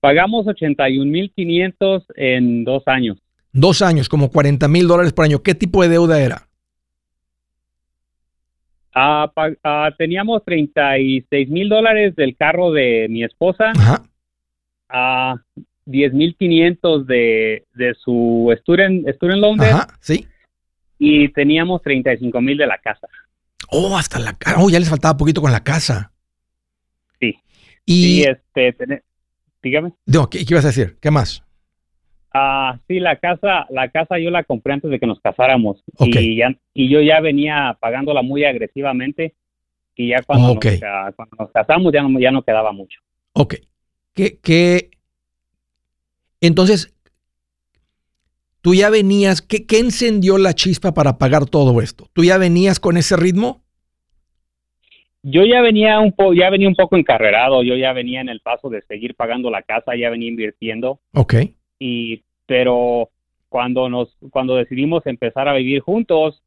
Pagamos 0.00 0.46
81.500 0.46 2.04
en 2.16 2.64
dos 2.64 2.82
años. 2.86 3.18
Dos 3.52 3.82
años, 3.82 4.08
como 4.08 4.30
40 4.30 4.68
mil 4.68 4.86
dólares 4.86 5.12
por 5.12 5.24
año. 5.24 5.42
¿Qué 5.42 5.54
tipo 5.54 5.82
de 5.82 5.88
deuda 5.88 6.20
era? 6.20 6.46
Ah, 8.94 9.30
ah, 9.64 9.90
teníamos 9.96 10.44
36 10.44 11.48
mil 11.48 11.68
dólares 11.68 12.14
del 12.16 12.36
carro 12.36 12.72
de 12.72 13.06
mi 13.08 13.24
esposa. 13.24 13.72
Ajá. 13.76 14.02
Ah, 14.88 15.36
10.500 15.86 17.04
de, 17.04 17.64
de 17.74 17.94
su 17.94 18.54
student, 18.62 19.08
student 19.14 19.40
loan 19.40 19.60
Ajá, 19.60 19.88
sí. 20.00 20.26
Y 20.98 21.28
teníamos 21.30 21.82
35.000 21.82 22.58
de 22.58 22.66
la 22.66 22.78
casa. 22.78 23.08
Oh, 23.70 23.96
hasta 23.96 24.18
la 24.18 24.34
casa. 24.34 24.56
Oh, 24.60 24.68
ya 24.68 24.78
les 24.78 24.90
faltaba 24.90 25.16
poquito 25.16 25.40
con 25.40 25.52
la 25.52 25.62
casa. 25.62 26.12
Sí. 27.18 27.36
Y, 27.86 28.22
este, 28.22 29.02
dígame. 29.62 29.92
No, 30.06 30.28
¿qué, 30.28 30.44
ibas 30.46 30.64
a 30.64 30.68
decir? 30.68 30.98
¿Qué 31.00 31.10
más? 31.10 31.42
Ah, 32.32 32.78
sí, 32.86 33.00
la 33.00 33.16
casa, 33.16 33.66
la 33.70 33.88
casa 33.88 34.18
yo 34.18 34.30
la 34.30 34.44
compré 34.44 34.74
antes 34.74 34.90
de 34.90 35.00
que 35.00 35.06
nos 35.06 35.20
casáramos. 35.20 35.82
Y, 35.98 36.36
ya, 36.36 36.54
y 36.74 36.88
yo 36.88 37.00
ya 37.00 37.20
venía 37.20 37.76
pagándola 37.80 38.22
muy 38.22 38.44
agresivamente. 38.44 39.34
Y 39.96 40.08
ya 40.08 40.22
cuando, 40.22 40.54
nos, 40.54 41.14
cuando 41.16 41.36
nos 41.38 41.50
casamos 41.50 41.92
ya 41.92 42.02
no, 42.02 42.18
ya 42.20 42.30
no 42.30 42.42
quedaba 42.42 42.72
mucho. 42.72 43.00
Ok. 43.32 43.56
¿Qué, 44.14 44.38
qué, 44.42 44.90
entonces, 46.40 46.94
tú 48.62 48.74
ya 48.74 48.90
venías, 48.90 49.42
¿qué, 49.42 49.64
encendió 49.78 50.38
la 50.38 50.54
chispa 50.54 50.94
para 50.94 51.18
pagar 51.18 51.46
todo 51.46 51.80
esto? 51.80 52.08
¿Tú 52.12 52.24
ya 52.24 52.38
venías 52.38 52.80
con 52.80 52.96
ese 52.96 53.16
ritmo? 53.16 53.62
Yo 55.22 55.44
ya 55.44 55.60
venía 55.60 56.00
un 56.00 56.12
poco, 56.12 56.32
ya 56.32 56.48
venía 56.48 56.66
un 56.66 56.74
poco 56.74 56.96
encarrerado, 56.96 57.62
yo 57.62 57.76
ya 57.76 57.92
venía 57.92 58.22
en 58.22 58.30
el 58.30 58.40
paso 58.40 58.70
de 58.70 58.80
seguir 58.82 59.14
pagando 59.14 59.50
la 59.50 59.62
casa, 59.62 59.94
ya 59.94 60.08
venía 60.08 60.30
invirtiendo. 60.30 60.98
Ok. 61.12 61.34
Y, 61.80 62.22
pero 62.46 63.10
cuando 63.48 63.88
nos, 63.88 64.16
cuando 64.30 64.54
decidimos 64.54 65.04
empezar 65.06 65.48
a 65.48 65.54
vivir 65.54 65.80
juntos, 65.80 66.42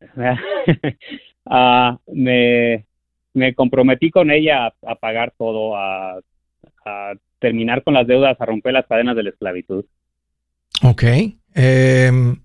ah, 1.46 1.98
me, 2.12 2.84
comprometí 3.54 4.10
con 4.10 4.30
ella 4.30 4.74
a, 4.86 4.94
pagar 4.96 5.32
todo, 5.38 5.76
a, 5.76 6.20
a 6.84 7.14
terminar 7.38 7.82
con 7.82 7.94
las 7.94 8.06
deudas, 8.06 8.38
a 8.38 8.44
romper 8.44 8.74
las 8.74 8.86
cadenas 8.86 9.16
de 9.16 9.22
la 9.22 9.30
esclavitud. 9.30 9.84
Ok. 10.82 11.02
Em, 11.54 12.36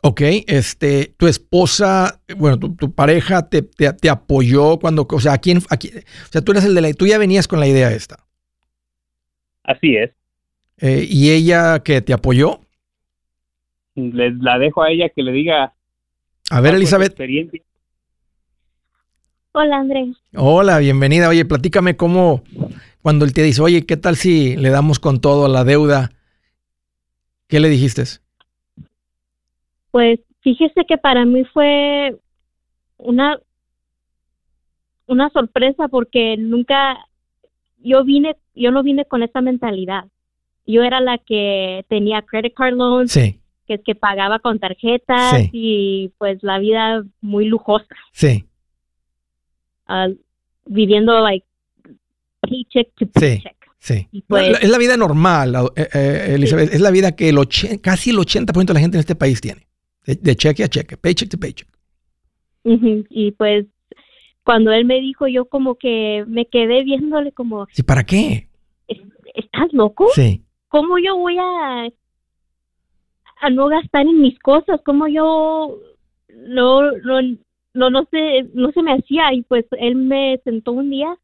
ok, 0.00 0.20
este, 0.46 1.14
tu 1.18 1.26
esposa, 1.26 2.20
bueno, 2.36 2.58
tu, 2.58 2.94
pareja 2.94 3.48
te, 3.48 3.62
te, 3.62 4.08
apoyó 4.08 4.78
cuando, 4.78 5.06
o 5.10 5.20
sea, 5.20 5.34
¿a 5.34 5.38
quién, 5.38 5.60
aquí, 5.68 5.90
o 5.90 6.32
sea, 6.32 6.40
tú 6.40 6.52
eres 6.52 6.64
el 6.64 6.74
de 6.74 6.80
la, 6.80 6.92
tú 6.94 7.06
ya 7.06 7.18
venías 7.18 7.46
con 7.46 7.60
la 7.60 7.66
idea 7.66 7.90
esta. 7.92 8.27
Así 9.68 9.96
es. 9.96 10.10
Eh, 10.78 11.06
¿Y 11.06 11.30
ella 11.30 11.80
que 11.80 12.00
te 12.00 12.14
apoyó? 12.14 12.60
la 13.94 14.58
dejo 14.58 14.82
a 14.82 14.90
ella 14.90 15.10
que 15.10 15.22
le 15.22 15.32
diga. 15.32 15.74
A 16.50 16.60
ver, 16.62 16.74
Elizabeth. 16.74 17.18
Hola, 19.52 19.76
Andrés. 19.76 20.16
Hola, 20.34 20.78
bienvenida. 20.78 21.28
Oye, 21.28 21.44
platícame 21.44 21.96
cómo, 21.96 22.44
cuando 23.02 23.26
él 23.26 23.34
te 23.34 23.42
dice, 23.42 23.60
oye, 23.60 23.84
¿qué 23.84 23.98
tal 23.98 24.16
si 24.16 24.56
le 24.56 24.70
damos 24.70 25.00
con 25.00 25.20
todo 25.20 25.44
a 25.44 25.48
la 25.50 25.64
deuda? 25.64 26.12
¿Qué 27.48 27.60
le 27.60 27.68
dijiste? 27.68 28.04
Pues 29.90 30.20
fíjese 30.40 30.86
que 30.86 30.96
para 30.96 31.26
mí 31.26 31.44
fue 31.52 32.16
una, 32.96 33.38
una 35.06 35.28
sorpresa 35.30 35.88
porque 35.88 36.36
nunca, 36.38 36.96
yo 37.78 38.04
vine, 38.04 38.36
yo 38.58 38.70
no 38.70 38.82
vine 38.82 39.04
con 39.04 39.22
esa 39.22 39.40
mentalidad. 39.40 40.04
Yo 40.66 40.82
era 40.82 41.00
la 41.00 41.18
que 41.18 41.84
tenía 41.88 42.22
credit 42.22 42.54
card 42.54 42.74
loans, 42.74 43.12
sí. 43.12 43.40
que, 43.66 43.78
que 43.78 43.94
pagaba 43.94 44.38
con 44.38 44.58
tarjetas 44.58 45.48
y 45.52 46.12
pues 46.18 46.42
la 46.42 46.58
vida 46.58 47.04
muy 47.20 47.46
lujosa. 47.46 47.94
Sí. 48.12 48.44
Uh, 49.88 50.14
viviendo 50.66 51.20
like 51.20 51.46
paycheck 52.42 52.94
to 52.96 53.06
paycheck. 53.06 53.56
Sí. 53.78 54.08
Pues 54.26 54.58
es 54.60 54.68
la 54.68 54.78
vida 54.78 54.96
normal, 54.96 55.54
eh, 55.76 55.88
eh, 55.94 56.34
Elizabeth. 56.34 56.74
Es 56.74 56.80
la 56.80 56.90
vida 56.90 57.12
que 57.12 57.28
el 57.28 57.38
casi 57.80 58.10
el 58.10 58.16
80% 58.16 58.66
de 58.66 58.74
la 58.74 58.80
gente 58.80 58.96
en 58.96 59.00
este 59.00 59.14
país 59.14 59.40
tiene. 59.40 59.66
De, 60.04 60.36
cheque 60.36 60.64
a 60.64 60.68
cheque, 60.68 60.96
paycheck 60.96 61.30
to 61.30 61.38
paycheck. 61.38 61.68
Y 62.64 63.32
pues 63.32 63.66
cuando 64.42 64.72
él 64.72 64.84
me 64.84 65.00
dijo, 65.00 65.28
yo 65.28 65.44
como 65.44 65.76
que 65.76 66.24
me 66.26 66.46
quedé 66.46 66.82
viéndole 66.82 67.32
como... 67.32 67.66
¿Sí, 67.72 67.82
¿Para 67.82 68.04
qué? 68.04 68.47
¿Estás 69.58 69.72
loco? 69.72 70.08
Sí. 70.14 70.42
¿Cómo 70.68 70.98
yo 70.98 71.16
voy 71.16 71.36
a, 71.38 71.88
a 73.40 73.50
no 73.50 73.66
gastar 73.68 74.06
en 74.06 74.20
mis 74.20 74.38
cosas? 74.38 74.80
¿Cómo 74.84 75.08
yo 75.08 75.78
no, 76.28 76.92
no, 76.92 77.22
no, 77.74 77.90
no 77.90 78.08
sé, 78.10 78.46
no 78.54 78.70
se 78.70 78.82
me 78.82 78.92
hacía 78.92 79.32
y 79.32 79.42
pues 79.42 79.64
él 79.72 79.96
me 79.96 80.40
sentó 80.44 80.72
un 80.72 80.90
día 80.90 81.16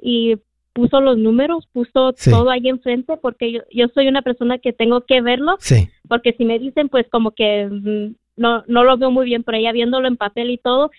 y 0.00 0.36
puso 0.72 1.00
los 1.00 1.18
números, 1.18 1.66
puso 1.72 2.12
todo 2.12 2.50
ahí 2.50 2.68
enfrente 2.68 3.16
porque 3.16 3.50
yo, 3.50 3.60
yo 3.72 3.88
soy 3.92 4.06
una 4.06 4.22
persona 4.22 4.58
que 4.58 4.72
tengo 4.72 5.00
que 5.00 5.20
verlo, 5.20 5.56
sí. 5.58 5.88
porque 6.08 6.32
si 6.34 6.44
me 6.44 6.60
dicen 6.60 6.88
pues 6.88 7.08
como 7.10 7.32
que 7.32 7.66
mm, 7.66 8.14
no, 8.40 8.62
no 8.68 8.84
lo 8.84 8.96
veo 8.96 9.10
muy 9.10 9.24
bien, 9.24 9.42
pero 9.42 9.58
ya 9.58 9.72
viéndolo 9.72 10.06
en 10.06 10.16
papel 10.16 10.50
y 10.50 10.58
todo, 10.58 10.92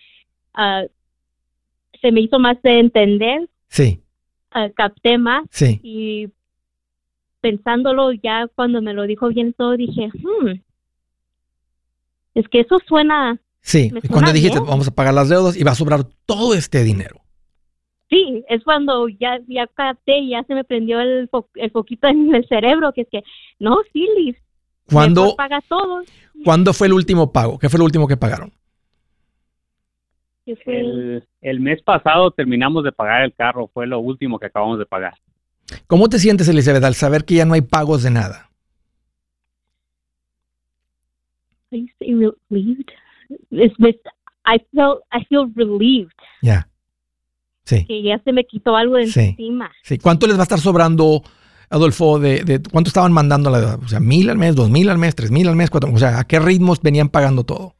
uh, 0.57 0.87
se 2.01 2.11
me 2.11 2.19
hizo 2.19 2.37
más 2.37 2.61
de 2.61 2.79
entender, 2.79 3.47
sí. 3.69 4.01
Uh, 4.53 4.69
capté 4.73 5.17
más 5.17 5.45
sí. 5.49 5.79
y 5.81 6.27
pensándolo 7.41 8.11
ya 8.13 8.47
cuando 8.55 8.81
me 8.81 8.93
lo 8.93 9.03
dijo 9.03 9.27
bien 9.29 9.53
todo 9.53 9.75
dije, 9.75 10.09
hmm, 10.13 10.61
es 12.35 12.47
que 12.47 12.61
eso 12.61 12.79
suena 12.87 13.39
Sí, 13.61 13.91
cuando 14.09 14.33
dijiste 14.33 14.59
vamos 14.59 14.87
a 14.87 14.95
pagar 14.95 15.13
las 15.13 15.29
deudas 15.29 15.55
y 15.55 15.63
va 15.63 15.71
a 15.71 15.75
sobrar 15.75 16.03
todo 16.25 16.55
este 16.55 16.83
dinero. 16.83 17.21
Sí, 18.09 18.43
es 18.49 18.63
cuando 18.63 19.07
ya, 19.07 19.39
ya 19.47 19.67
capté 19.67 20.17
y 20.19 20.31
ya 20.31 20.43
se 20.43 20.55
me 20.55 20.63
prendió 20.63 20.99
el, 20.99 21.29
el 21.55 21.71
poquito 21.71 22.07
en 22.07 22.33
el 22.35 22.45
cerebro, 22.47 22.91
que 22.91 23.01
es 23.01 23.07
que, 23.09 23.23
no, 23.59 23.77
sí, 23.93 24.05
Liz, 24.17 24.35
¿Cuándo, 24.91 25.35
paga 25.37 25.61
todo. 25.61 26.01
¿Cuándo 26.43 26.73
fue 26.73 26.87
el 26.87 26.93
último 26.93 27.31
pago? 27.31 27.57
¿Qué 27.57 27.69
fue 27.69 27.77
lo 27.77 27.85
último 27.85 28.07
que 28.07 28.17
pagaron? 28.17 28.51
El, 30.45 31.23
el, 31.39 31.59
mes 31.61 31.81
pasado 31.83 32.31
terminamos 32.31 32.83
de 32.83 32.91
pagar 32.91 33.21
el 33.21 33.33
carro, 33.33 33.69
fue 33.73 33.87
lo 33.87 33.99
último 33.99 34.39
que 34.39 34.47
acabamos 34.47 34.79
de 34.79 34.85
pagar. 34.85 35.13
¿Cómo 35.87 36.09
te 36.09 36.19
sientes, 36.19 36.47
Elizabeth, 36.47 36.83
al 36.83 36.95
saber 36.95 37.25
que 37.25 37.35
ya 37.35 37.45
no 37.45 37.53
hay 37.53 37.61
pagos 37.61 38.03
de 38.03 38.11
nada? 38.11 38.49
I 41.71 41.87
relieved. 42.49 42.89
it's, 43.49 43.75
it's, 43.79 43.99
I 44.45 44.59
feel, 44.71 44.99
I 45.11 45.23
feel 45.25 45.51
relieved. 45.55 46.11
Ya. 46.41 46.67
Sí. 47.63 47.85
Que 47.85 48.01
ya 48.03 48.19
se 48.23 48.33
me 48.33 48.43
quitó 48.43 48.75
algo 48.75 48.95
de 48.95 49.03
encima. 49.03 49.71
Sí. 49.83 49.97
¿Cuánto 49.97 50.27
les 50.27 50.35
va 50.35 50.41
a 50.41 50.43
estar 50.43 50.59
sobrando, 50.59 51.21
Adolfo, 51.69 52.19
de, 52.19 52.43
de 52.43 52.61
cuánto 52.61 52.89
estaban 52.89 53.13
mandando 53.13 53.49
la? 53.49 53.75
O 53.75 53.87
sea, 53.87 53.99
mil 53.99 54.29
al 54.29 54.37
mes, 54.37 54.55
dos 54.55 54.69
mil 54.69 54.89
al 54.89 54.97
mes, 54.97 55.15
tres 55.15 55.31
mil 55.31 55.47
al 55.47 55.55
mes, 55.55 55.69
cuatro, 55.69 55.91
o 55.93 55.97
sea, 55.97 56.19
¿a 56.19 56.23
qué 56.25 56.39
ritmos 56.39 56.81
venían 56.81 57.09
pagando 57.09 57.43
todo? 57.43 57.75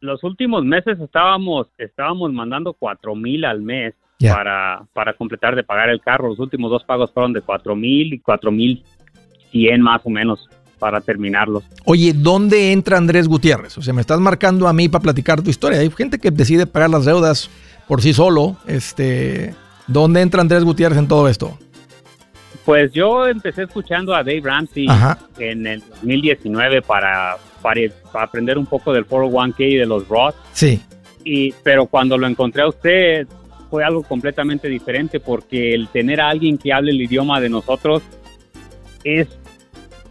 Los 0.00 0.22
últimos 0.22 0.64
meses 0.64 0.98
estábamos, 1.00 1.66
estábamos 1.78 2.32
mandando 2.32 2.74
cuatro 2.74 3.14
mil 3.14 3.44
al 3.44 3.60
mes 3.60 3.94
para, 4.28 4.82
para 4.92 5.14
completar 5.14 5.56
de 5.56 5.64
pagar 5.64 5.88
el 5.88 6.00
carro. 6.00 6.28
Los 6.28 6.38
últimos 6.38 6.70
dos 6.70 6.84
pagos 6.84 7.12
fueron 7.12 7.32
de 7.32 7.40
cuatro 7.40 7.74
mil 7.74 8.12
y 8.12 8.18
cuatro 8.18 8.50
mil 8.50 8.84
cien 9.50 9.80
más 9.80 10.00
o 10.04 10.10
menos 10.10 10.48
para 10.78 11.00
terminarlos. 11.00 11.64
Oye, 11.84 12.12
¿dónde 12.14 12.72
entra 12.72 12.98
Andrés 12.98 13.28
Gutiérrez? 13.28 13.78
O 13.78 13.82
sea, 13.82 13.94
me 13.94 14.00
estás 14.00 14.20
marcando 14.20 14.68
a 14.68 14.72
mí 14.72 14.88
para 14.88 15.02
platicar 15.02 15.40
tu 15.42 15.50
historia. 15.50 15.78
Hay 15.78 15.90
gente 15.90 16.18
que 16.18 16.30
decide 16.30 16.66
pagar 16.66 16.90
las 16.90 17.04
deudas 17.04 17.50
por 17.88 18.02
sí 18.02 18.12
solo. 18.12 18.56
Este, 18.66 19.54
¿Dónde 19.86 20.20
entra 20.20 20.40
Andrés 20.40 20.64
Gutiérrez 20.64 20.98
en 20.98 21.08
todo 21.08 21.28
esto? 21.28 21.56
Pues 22.64 22.92
yo 22.92 23.26
empecé 23.26 23.64
escuchando 23.64 24.14
a 24.14 24.18
Dave 24.18 24.40
Ramsey 24.42 24.86
en 25.38 25.66
el 25.66 25.80
2019 25.80 26.80
para, 26.82 27.36
para, 27.60 27.80
aprender 28.14 28.56
un 28.56 28.66
poco 28.66 28.92
del 28.92 29.06
401k 29.06 29.54
y 29.58 29.74
de 29.76 29.86
los 29.86 30.08
Roth. 30.08 30.34
Sí. 30.52 30.80
Y, 31.24 31.52
pero 31.62 31.86
cuando 31.86 32.16
lo 32.16 32.26
encontré 32.26 32.62
a 32.62 32.68
usted 32.68 33.26
fue 33.74 33.82
algo 33.82 34.04
completamente 34.04 34.68
diferente 34.68 35.18
porque 35.18 35.74
el 35.74 35.88
tener 35.88 36.20
a 36.20 36.28
alguien 36.28 36.58
que 36.58 36.72
hable 36.72 36.92
el 36.92 37.02
idioma 37.02 37.40
de 37.40 37.48
nosotros 37.48 38.04
es 39.02 39.26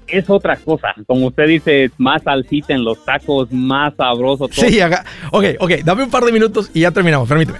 es 0.06 0.30
otra 0.30 0.58
cosa. 0.58 0.94
Como 1.08 1.28
usted 1.28 1.48
dice, 1.48 1.90
más 1.98 2.24
salsita 2.24 2.74
en 2.74 2.84
los 2.84 3.06
tacos, 3.06 3.54
más 3.54 3.94
sabroso 3.96 4.50
todo. 4.50 4.68
Sí, 4.68 4.82
haga. 4.82 5.06
ok, 5.32 5.46
ok, 5.62 5.72
dame 5.86 6.04
un 6.04 6.10
par 6.10 6.26
de 6.26 6.34
minutos 6.34 6.72
y 6.74 6.82
ya 6.82 6.92
terminamos, 6.92 7.30
permíteme. 7.30 7.60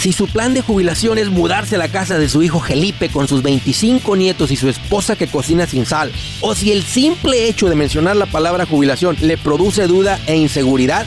Si 0.00 0.12
su 0.12 0.28
plan 0.28 0.52
de 0.52 0.60
jubilación 0.60 1.16
es 1.16 1.30
mudarse 1.30 1.76
a 1.76 1.78
la 1.78 1.88
casa 1.88 2.18
de 2.18 2.28
su 2.28 2.42
hijo 2.42 2.60
Felipe 2.60 3.08
con 3.08 3.28
sus 3.28 3.42
25 3.42 4.16
nietos 4.16 4.50
y 4.50 4.56
su 4.56 4.68
esposa 4.68 5.16
que 5.16 5.28
cocina 5.28 5.64
sin 5.64 5.86
sal, 5.86 6.12
o 6.42 6.54
si 6.54 6.72
el 6.72 6.82
simple 6.82 7.48
hecho 7.48 7.70
de 7.70 7.74
mencionar 7.74 8.16
la 8.16 8.26
palabra 8.26 8.66
jubilación 8.66 9.16
le 9.22 9.38
produce 9.38 9.86
duda 9.86 10.20
e 10.26 10.36
inseguridad, 10.36 11.06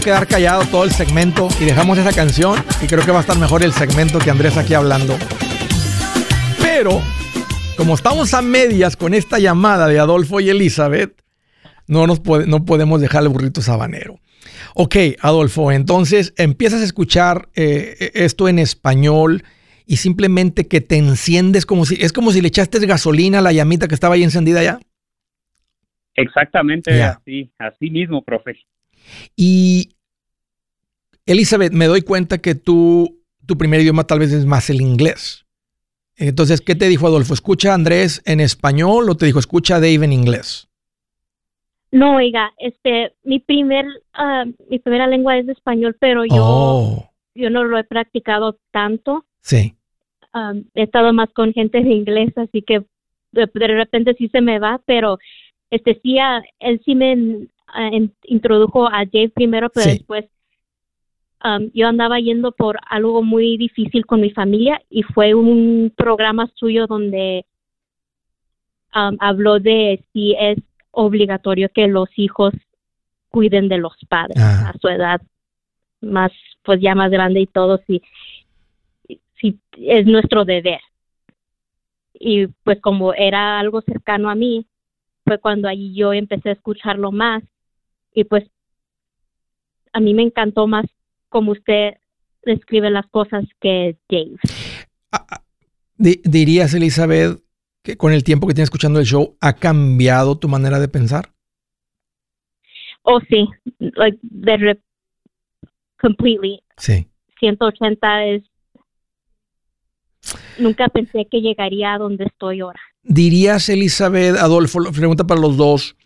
Puedo 0.00 0.16
quedar 0.16 0.26
callado 0.26 0.64
todo 0.70 0.84
el 0.84 0.92
segmento 0.92 1.48
y 1.60 1.64
dejamos 1.64 1.98
esa 1.98 2.12
canción 2.12 2.58
y 2.82 2.86
creo 2.86 3.04
que 3.04 3.10
va 3.10 3.18
a 3.18 3.20
estar 3.20 3.38
mejor 3.38 3.62
el 3.62 3.72
segmento 3.72 4.18
que 4.18 4.30
Andrés 4.30 4.56
aquí 4.56 4.72
hablando. 4.72 5.16
Pero, 6.62 7.02
como 7.76 7.94
estamos 7.94 8.32
a 8.32 8.40
medias 8.40 8.96
con 8.96 9.12
esta 9.14 9.38
llamada 9.38 9.88
de 9.88 9.98
Adolfo 9.98 10.40
y 10.40 10.48
Elizabeth, 10.48 11.22
no, 11.86 12.06
nos 12.06 12.22
no 12.46 12.64
podemos 12.64 13.00
dejar 13.00 13.24
el 13.24 13.28
burrito 13.28 13.60
sabanero. 13.60 14.20
Ok, 14.74 14.96
Adolfo, 15.20 15.70
entonces 15.70 16.32
empiezas 16.38 16.80
a 16.80 16.84
escuchar 16.84 17.48
eh, 17.54 18.10
esto 18.14 18.48
en 18.48 18.58
español 18.58 19.42
y 19.86 19.96
simplemente 19.96 20.66
que 20.66 20.80
te 20.80 20.96
enciendes 20.96 21.66
como 21.66 21.84
si, 21.84 21.96
es 22.02 22.12
como 22.12 22.30
si 22.30 22.40
le 22.40 22.48
echaste 22.48 22.84
gasolina 22.86 23.40
a 23.40 23.42
la 23.42 23.52
llamita 23.52 23.88
que 23.88 23.94
estaba 23.94 24.14
ahí 24.14 24.22
encendida 24.22 24.62
ya. 24.62 24.78
Exactamente 26.14 27.02
así, 27.02 27.50
así 27.58 27.90
mismo, 27.90 28.22
profe. 28.22 28.56
Y 29.36 29.96
Elizabeth, 31.26 31.72
me 31.72 31.86
doy 31.86 32.02
cuenta 32.02 32.38
que 32.38 32.54
tú, 32.54 33.22
tu 33.46 33.56
primer 33.56 33.80
idioma 33.80 34.04
tal 34.04 34.18
vez 34.18 34.32
es 34.32 34.46
más 34.46 34.70
el 34.70 34.80
inglés. 34.80 35.46
Entonces, 36.16 36.60
¿qué 36.60 36.74
te 36.74 36.88
dijo 36.88 37.06
Adolfo? 37.06 37.32
¿Escucha 37.32 37.72
a 37.72 37.74
Andrés 37.74 38.22
en 38.26 38.40
español 38.40 39.08
o 39.08 39.16
te 39.16 39.26
dijo 39.26 39.38
escucha 39.38 39.76
a 39.76 39.80
Dave 39.80 40.04
en 40.04 40.12
inglés? 40.12 40.68
No, 41.92 42.16
oiga, 42.16 42.52
este, 42.58 43.14
mi 43.24 43.40
primer, 43.40 43.86
ah, 44.12 44.44
mi 44.68 44.78
primera 44.78 45.06
lengua 45.06 45.38
es 45.38 45.48
español, 45.48 45.96
pero 45.98 46.24
yo, 46.24 46.36
oh. 46.36 47.10
yo 47.34 47.50
no 47.50 47.64
lo 47.64 47.78
he 47.78 47.84
practicado 47.84 48.58
tanto. 48.70 49.24
Sí. 49.40 49.74
Ah, 50.32 50.52
he 50.74 50.82
estado 50.82 51.12
más 51.12 51.30
con 51.32 51.52
gente 51.52 51.82
de 51.82 51.90
inglés, 51.90 52.36
así 52.36 52.62
que 52.62 52.84
de, 53.32 53.46
repente 53.54 54.14
sí 54.14 54.28
se 54.28 54.40
me 54.40 54.58
va, 54.58 54.80
pero 54.86 55.18
este 55.70 55.98
sí, 56.02 56.18
ah, 56.18 56.42
él 56.60 56.80
sí 56.84 56.94
me 56.94 57.48
introdujo 58.24 58.86
a 58.86 59.04
Jay 59.10 59.28
primero, 59.28 59.70
pero 59.70 59.86
después 59.86 60.26
um, 61.44 61.70
yo 61.72 61.88
andaba 61.88 62.18
yendo 62.20 62.52
por 62.52 62.78
algo 62.88 63.22
muy 63.22 63.56
difícil 63.56 64.06
con 64.06 64.20
mi 64.20 64.30
familia 64.30 64.80
y 64.90 65.02
fue 65.02 65.34
un 65.34 65.92
programa 65.96 66.50
suyo 66.54 66.86
donde 66.86 67.44
um, 68.94 69.16
habló 69.20 69.58
de 69.60 70.04
si 70.12 70.34
es 70.38 70.58
obligatorio 70.90 71.68
que 71.72 71.86
los 71.86 72.08
hijos 72.16 72.52
cuiden 73.28 73.68
de 73.68 73.78
los 73.78 73.92
padres 74.08 74.38
ah. 74.38 74.72
a 74.74 74.78
su 74.78 74.88
edad 74.88 75.20
más 76.00 76.32
pues 76.62 76.80
ya 76.80 76.94
más 76.94 77.10
grande 77.10 77.40
y 77.40 77.46
todo 77.46 77.78
si 77.86 78.02
si 79.40 79.58
es 79.78 80.06
nuestro 80.06 80.44
deber 80.44 80.80
y 82.12 82.48
pues 82.64 82.80
como 82.80 83.14
era 83.14 83.58
algo 83.58 83.80
cercano 83.82 84.30
a 84.30 84.34
mí 84.34 84.66
fue 85.24 85.38
cuando 85.38 85.68
allí 85.68 85.94
yo 85.94 86.12
empecé 86.12 86.50
a 86.50 86.52
escucharlo 86.52 87.12
más 87.12 87.42
y 88.14 88.24
pues 88.24 88.44
a 89.92 90.00
mí 90.00 90.14
me 90.14 90.22
encantó 90.22 90.66
más 90.66 90.86
como 91.28 91.52
usted 91.52 91.94
describe 92.42 92.90
las 92.90 93.06
cosas 93.08 93.44
que 93.60 93.96
Dave. 94.08 94.36
Ah, 95.12 95.26
ah, 95.30 95.42
¿Dirías, 95.96 96.72
Elizabeth, 96.74 97.42
que 97.82 97.96
con 97.96 98.12
el 98.12 98.24
tiempo 98.24 98.46
que 98.46 98.54
tienes 98.54 98.66
escuchando 98.66 98.98
el 98.98 99.06
show 99.06 99.36
ha 99.40 99.54
cambiado 99.54 100.38
tu 100.38 100.48
manera 100.48 100.78
de 100.78 100.88
pensar? 100.88 101.32
Oh, 103.02 103.20
sí, 103.28 103.48
like, 103.78 104.18
completely. 106.00 106.62
Sí. 106.76 107.06
180 107.38 108.24
es 108.26 108.42
nunca 110.58 110.88
pensé 110.88 111.26
que 111.30 111.40
llegaría 111.40 111.94
a 111.94 111.98
donde 111.98 112.24
estoy 112.24 112.60
ahora. 112.60 112.80
¿Dirías, 113.02 113.68
Elizabeth, 113.68 114.36
Adolfo, 114.36 114.80
pregunta 114.92 115.26
para 115.26 115.40
los 115.40 115.56
dos, 115.56 115.96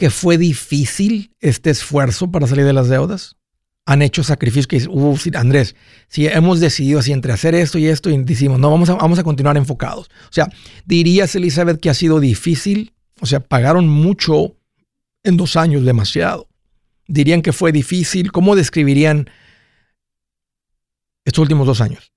que 0.00 0.08
fue 0.08 0.38
difícil 0.38 1.30
este 1.40 1.68
esfuerzo 1.68 2.30
para 2.30 2.46
salir 2.46 2.64
de 2.64 2.72
las 2.72 2.88
deudas? 2.88 3.36
¿Han 3.84 4.00
hecho 4.00 4.22
sacrificios 4.22 4.66
que 4.66 4.78
dicen, 4.78 5.36
Andrés, 5.36 5.76
si 6.08 6.26
hemos 6.26 6.58
decidido 6.58 7.00
así 7.00 7.12
entre 7.12 7.32
hacer 7.32 7.54
esto 7.54 7.76
y 7.76 7.86
esto 7.86 8.08
y 8.08 8.16
decimos, 8.24 8.58
no, 8.58 8.70
vamos 8.70 8.88
a, 8.88 8.94
vamos 8.94 9.18
a 9.18 9.24
continuar 9.24 9.58
enfocados? 9.58 10.08
O 10.24 10.32
sea, 10.32 10.48
¿dirías, 10.86 11.34
Elizabeth, 11.36 11.80
que 11.80 11.90
ha 11.90 11.94
sido 11.94 12.18
difícil? 12.18 12.94
O 13.20 13.26
sea, 13.26 13.40
pagaron 13.40 13.90
mucho 13.90 14.56
en 15.22 15.36
dos 15.36 15.56
años, 15.56 15.84
demasiado. 15.84 16.48
¿Dirían 17.06 17.42
que 17.42 17.52
fue 17.52 17.70
difícil? 17.70 18.32
¿Cómo 18.32 18.56
describirían 18.56 19.28
estos 21.26 21.42
últimos 21.42 21.66
dos 21.66 21.82
años? 21.82 22.10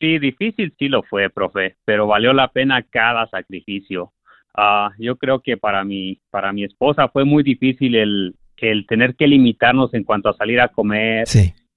Sí, 0.00 0.18
difícil 0.18 0.74
sí 0.78 0.88
lo 0.88 1.02
fue, 1.02 1.28
profe, 1.28 1.76
pero 1.84 2.06
valió 2.06 2.32
la 2.32 2.48
pena 2.48 2.82
cada 2.82 3.28
sacrificio. 3.28 4.14
Ah, 4.56 4.90
yo 4.98 5.16
creo 5.16 5.40
que 5.40 5.56
para 5.56 5.84
mi, 5.84 6.18
para 6.30 6.52
mi 6.52 6.64
esposa 6.64 7.08
fue 7.08 7.24
muy 7.24 7.42
difícil 7.42 7.94
el, 7.94 8.34
el 8.56 8.86
tener 8.86 9.14
que 9.14 9.26
limitarnos 9.26 9.92
en 9.94 10.04
cuanto 10.04 10.30
a 10.30 10.36
salir 10.36 10.60
a 10.60 10.68
comer 10.68 11.26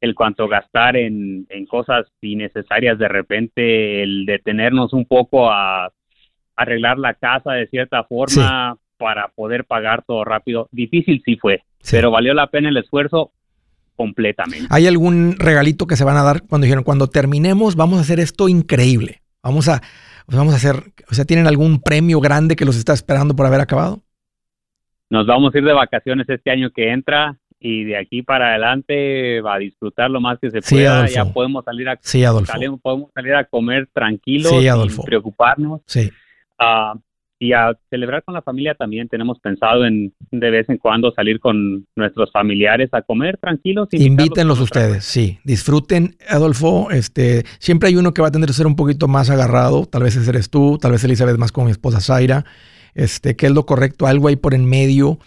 el 0.02 0.16
cuanto 0.16 0.48
gastar 0.48 0.96
en, 0.96 1.46
en 1.50 1.66
cosas 1.66 2.08
innecesarias 2.22 2.98
de 2.98 3.08
repente, 3.08 4.04
el 4.04 4.26
detenernos 4.26 4.94
un 4.94 5.06
poco 5.06 5.52
a 5.52 5.92
arreglar 6.56 6.98
la 6.98 7.14
casa 7.14 7.54
de 7.54 7.68
cierta 7.68 8.04
forma 8.04 8.78
para 8.98 9.30
poder 9.30 9.66
pagar 9.66 10.04
todo 10.06 10.24
rápido. 10.24 10.70
Difícil 10.72 11.22
sí 11.26 11.38
fue, 11.38 11.64
pero 11.90 12.12
valió 12.12 12.34
la 12.34 12.48
pena 12.48 12.70
el 12.70 12.78
esfuerzo 12.78 13.32
completamente. 13.96 14.68
¿Hay 14.70 14.88
algún 14.88 15.36
regalito 15.38 15.86
que 15.86 15.98
se 15.98 16.06
van 16.06 16.18
a 16.18 16.24
dar 16.24 16.44
cuando 16.44 16.66
dijeron, 16.66 16.84
cuando 16.84 17.08
terminemos 17.08 17.76
vamos 17.76 17.98
a 17.98 18.02
hacer 18.02 18.20
esto 18.20 18.48
increíble? 18.48 19.22
Vamos 19.44 19.68
a, 19.70 19.82
vamos 20.38 20.54
a 20.54 20.58
hacer, 20.58 20.92
o 21.10 21.14
sea, 21.14 21.26
¿tienen 21.26 21.48
algún 21.48 21.82
premio 21.82 22.20
grande 22.20 22.56
que 22.56 22.66
los 22.66 22.78
está 22.78 22.94
esperando 22.94 23.36
por 23.36 23.46
haber 23.46 23.62
acabado? 23.62 24.02
Nos 25.10 25.26
vamos 25.26 25.54
a 25.54 25.58
ir 25.58 25.64
de 25.64 25.74
vacaciones 25.74 26.30
este 26.30 26.52
año 26.52 26.70
que 26.72 26.92
entra 26.92 27.38
y 27.60 27.84
de 27.84 27.98
aquí 27.98 28.22
para 28.22 28.50
adelante 28.50 29.42
va 29.42 29.56
a 29.56 29.60
disfrutar 29.60 30.10
lo 30.10 30.22
más 30.22 30.40
que 30.40 30.50
se 30.50 30.62
pueda. 30.62 31.08
ya 31.08 31.26
podemos 31.26 31.66
salir 31.66 31.90
a 31.90 32.00
podemos 32.82 33.12
salir 33.14 33.36
a 33.36 33.44
comer 33.44 33.90
tranquilos 33.92 34.52
sin 34.52 35.04
preocuparnos. 35.04 35.82
Sí. 35.86 36.10
Ah, 36.58 36.94
y 37.40 37.54
a 37.54 37.72
celebrar 37.90 38.22
con 38.24 38.34
la 38.34 38.42
familia 38.42 38.76
también 38.76 39.08
tenemos 39.08 39.40
pensado 39.40 39.86
en 39.86 40.14
de 40.30 40.50
vez 40.52 40.68
en 40.70 40.78
cuando 40.78 41.14
salir 41.14 41.40
con 41.40 41.88
nuestros 41.96 42.32
familiares 42.34 42.90
a 42.92 43.02
comer 43.02 43.38
tranquilos. 43.38 43.88
Invítenlos 43.92 44.60
ustedes, 44.60 45.06
sí. 45.06 45.40
Disfruten, 45.46 46.18
Adolfo. 46.28 46.92
Este, 46.92 47.46
siempre 47.60 47.88
hay 47.88 47.96
uno 47.96 48.14
que 48.14 48.22
va 48.22 48.28
a 48.28 48.32
tener 48.32 48.48
que 48.48 48.54
ser 48.54 48.68
un 48.68 48.76
poquito 48.76 49.08
más 49.08 49.30
agarrado. 49.30 49.86
Tal 49.86 50.04
vez 50.04 50.18
ese 50.18 50.30
eres 50.30 50.50
tú, 50.50 50.78
tal 50.80 50.92
vez 50.92 51.04
Elizabeth 51.06 51.38
más 51.38 51.54
con 51.54 51.64
mi 51.64 51.72
esposa 51.72 52.02
Zaira. 52.02 52.44
Este, 52.94 53.38
que 53.38 53.46
es 53.46 53.54
lo 53.54 53.66
correcto, 53.66 54.06
algo 54.06 54.28
ahí 54.28 54.36
por 54.36 54.54
en 54.54 54.66
medio. 54.66 55.18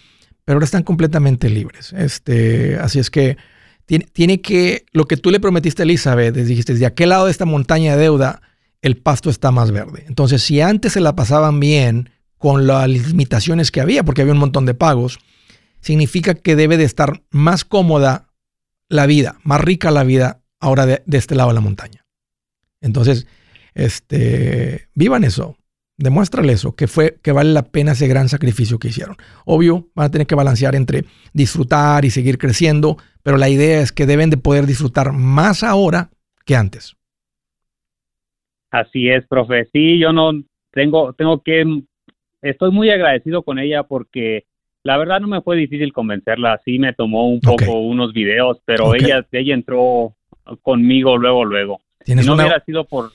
Pero 0.45 0.57
ahora 0.57 0.67
están 0.67 0.83
completamente 0.83 1.49
libres. 1.49 1.95
Este, 1.95 2.77
así 2.77 2.99
es 2.99 3.11
que 3.11 3.39
tiene, 3.87 4.07
tiene 4.13 4.43
que, 4.43 4.85
lo 4.93 5.07
que 5.07 5.17
tú 5.17 5.31
le 5.31 5.41
prometiste 5.41 5.83
a 5.83 5.85
Elizabeth, 5.85 6.35
dijiste, 6.35 6.75
de 6.75 6.85
aquel 6.85 7.09
lado 7.09 7.25
de 7.25 7.31
esta 7.31 7.47
montaña 7.47 7.97
de 7.97 8.03
deuda, 8.03 8.43
el 8.83 8.97
pasto 8.97 9.31
está 9.31 9.51
más 9.51 9.71
verde. 9.71 10.05
Entonces, 10.09 10.43
si 10.43 10.61
antes 10.61 10.93
se 10.93 11.01
la 11.01 11.17
pasaban 11.17 11.61
bien 11.61 12.11
con 12.37 12.67
las 12.67 12.89
limitaciones 12.89 13.71
que 13.71 13.81
había, 13.81 14.03
porque 14.03 14.23
había 14.23 14.35
un 14.35 14.41
montón 14.41 14.67
de 14.67 14.75
pagos, 14.75 15.21
significa 15.81 16.35
que 16.35 16.57
debe 16.57 16.77
de 16.77 16.85
estar 16.85 17.23
más 17.31 17.65
cómoda 17.65 18.29
la 18.89 19.07
vida, 19.07 19.39
más 19.45 19.61
rica 19.61 19.91
la 19.91 20.05
vida 20.05 20.43
ahora 20.59 20.87
de, 20.87 21.03
este 21.13 21.37
lado 21.37 21.51
de 21.51 21.55
la 21.55 21.61
montaña. 21.61 22.05
Entonces, 22.81 23.27
este, 23.75 24.89
vivan 24.95 25.23
eso, 25.23 25.57
demuéstrale 25.97 26.53
eso, 26.53 26.75
que 26.75 26.89
fue 26.89 27.19
que 27.23 27.31
vale 27.31 27.53
la 27.53 27.63
pena 27.63 27.93
ese 27.93 28.09
gran 28.09 28.29
sacrificio 28.29 28.81
que 28.81 28.89
hicieron. 28.89 29.17
Obvio, 29.45 29.89
van 29.95 30.07
a 30.07 30.11
tener 30.11 30.27
que 30.27 30.35
balancear 30.35 30.75
entre 30.75 31.05
disfrutar 31.33 32.05
y 32.05 32.11
seguir 32.11 32.39
creciendo, 32.39 32.99
pero 33.23 33.37
la 33.37 33.49
idea 33.49 33.81
es 33.81 33.93
que 33.93 34.07
deben 34.07 34.31
de 34.31 34.37
poder 34.37 34.67
disfrutar 34.67 35.13
más 35.13 35.63
ahora 35.63 36.11
que 36.45 36.57
antes. 36.57 36.97
Así 38.73 39.09
es, 39.09 39.25
profe. 39.29 39.67
Sí, 39.73 39.99
yo 39.99 40.13
no 40.13 40.33
tengo, 40.73 41.13
tengo 41.13 41.43
que, 41.43 41.83
estoy 42.41 42.71
muy 42.73 42.91
agradecido 42.91 43.43
con 43.43 43.59
ella 43.59 43.85
porque 43.85 44.47
la 44.83 44.97
verdad 44.97 45.21
no 45.21 45.29
me 45.29 45.43
fue 45.43 45.57
difícil 45.57 45.93
convencerla. 45.93 46.61
Sí 46.65 46.79
me 46.79 46.95
tomó 46.95 47.29
un 47.29 47.41
poco 47.41 47.79
unos 47.81 48.13
videos, 48.13 48.59
pero 48.65 48.95
ella, 48.95 49.25
ella 49.31 49.55
entró 49.55 50.15
conmigo 50.63 51.19
luego, 51.19 51.45
luego. 51.45 51.81
Si 52.05 52.15
no 52.15 52.35
hubiera 52.35 52.65
sido 52.65 52.85
por 52.85 53.13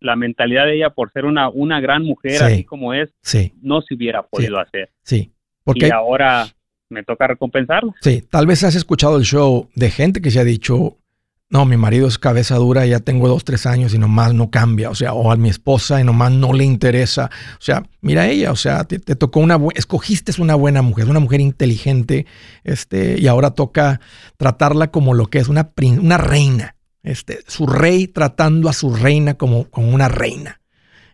la 0.00 0.16
mentalidad 0.16 0.66
de 0.66 0.76
ella, 0.76 0.90
por 0.90 1.10
ser 1.12 1.24
una, 1.24 1.48
una 1.48 1.80
gran 1.80 2.02
mujer 2.02 2.42
así 2.42 2.64
como 2.64 2.92
es, 2.92 3.14
no 3.62 3.80
se 3.82 3.94
hubiera 3.94 4.22
podido 4.24 4.58
hacer. 4.58 4.90
Sí. 5.02 5.32
Porque... 5.64 5.86
Y 5.86 5.90
ahora 5.90 6.46
me 6.88 7.02
toca 7.02 7.28
recompensarla. 7.28 7.94
Sí, 8.00 8.22
tal 8.28 8.46
vez 8.46 8.62
has 8.64 8.74
escuchado 8.74 9.16
el 9.16 9.24
show 9.24 9.68
de 9.74 9.90
gente 9.90 10.20
que 10.20 10.30
se 10.30 10.40
ha 10.40 10.44
dicho, 10.44 10.98
no, 11.48 11.64
mi 11.64 11.76
marido 11.76 12.08
es 12.08 12.18
cabeza 12.18 12.56
dura, 12.56 12.86
ya 12.86 12.98
tengo 12.98 13.28
dos, 13.28 13.44
tres 13.44 13.66
años 13.66 13.94
y 13.94 13.98
nomás 13.98 14.34
no 14.34 14.50
cambia, 14.50 14.90
o 14.90 14.96
sea, 14.96 15.12
o 15.12 15.30
a 15.30 15.36
mi 15.36 15.48
esposa 15.48 16.00
y 16.00 16.04
nomás 16.04 16.32
no 16.32 16.52
le 16.52 16.64
interesa. 16.64 17.30
O 17.52 17.62
sea, 17.62 17.84
mira 18.00 18.28
ella, 18.28 18.50
o 18.50 18.56
sea, 18.56 18.82
te, 18.82 18.98
tocó 18.98 19.38
una, 19.38 19.56
escogiste 19.76 20.32
una 20.42 20.56
buena 20.56 20.82
mujer, 20.82 21.08
una 21.08 21.20
mujer 21.20 21.40
inteligente, 21.40 22.26
este, 22.64 23.20
y 23.20 23.28
ahora 23.28 23.52
toca 23.52 24.00
tratarla 24.36 24.90
como 24.90 25.14
lo 25.14 25.26
que 25.26 25.38
es 25.38 25.46
una, 25.46 25.70
una 26.00 26.18
reina, 26.18 26.74
este, 27.04 27.38
su 27.46 27.68
rey 27.68 28.08
tratando 28.08 28.68
a 28.68 28.72
su 28.72 28.92
reina 28.92 29.34
como, 29.34 29.70
como 29.70 29.94
una 29.94 30.08
reina. 30.08 30.60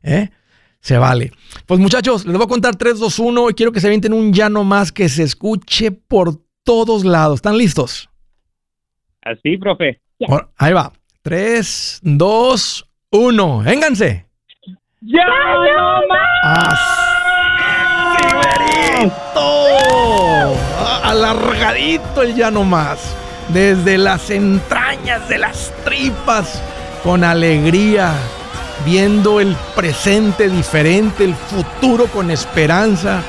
¿eh? 0.02 0.30
Se 0.80 0.96
vale. 0.96 1.32
Pues 1.66 1.78
muchachos, 1.78 2.24
les 2.24 2.36
voy 2.36 2.44
a 2.44 2.48
contar 2.48 2.76
3, 2.76 2.98
2, 2.98 3.18
1 3.18 3.50
y 3.50 3.54
quiero 3.54 3.70
que 3.70 3.80
se 3.80 3.86
avienten 3.88 4.14
un 4.14 4.32
llano 4.32 4.64
más 4.64 4.92
que 4.92 5.10
se 5.10 5.24
escuche 5.24 5.92
por 5.92 6.40
todos 6.64 7.04
lados. 7.04 7.36
¿Están 7.36 7.58
listos? 7.58 8.08
Así, 9.20 9.58
profe 9.58 10.00
ahí 10.56 10.72
va. 10.72 10.92
3, 11.22 12.00
2, 12.02 12.88
1. 13.10 13.58
Vénganse. 13.60 14.26
¡Ya 15.00 15.24
no 15.74 16.00
más! 16.08 17.02
Alargadito 21.02 22.22
el 22.22 22.34
ya 22.34 22.50
no 22.50 22.64
más. 22.64 23.14
Desde 23.48 23.98
las 23.98 24.30
entrañas 24.30 25.28
de 25.28 25.38
las 25.38 25.72
tripas, 25.84 26.62
con 27.02 27.22
alegría, 27.24 28.14
viendo 28.84 29.40
el 29.40 29.56
presente 29.74 30.48
diferente, 30.48 31.24
el 31.24 31.34
futuro 31.34 32.06
con 32.06 32.30
esperanza 32.30 33.22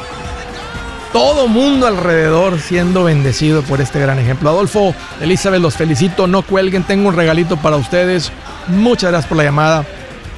todo 1.14 1.48
mundo 1.48 1.86
alrededor 1.86 2.60
siendo 2.60 3.04
bendecido 3.04 3.62
por 3.62 3.80
este 3.80 4.00
gran 4.00 4.18
ejemplo. 4.18 4.50
Adolfo, 4.50 4.96
Elizabeth, 5.22 5.62
los 5.62 5.78
felicito, 5.78 6.26
no 6.26 6.42
cuelguen, 6.42 6.84
tengo 6.84 7.08
un 7.08 7.16
regalito 7.16 7.56
para 7.58 7.78
ustedes. 7.78 8.32
Muchas 8.68 9.12
gracias 9.12 9.30
por 9.30 9.38
la 9.38 9.44
llamada. 9.44 9.86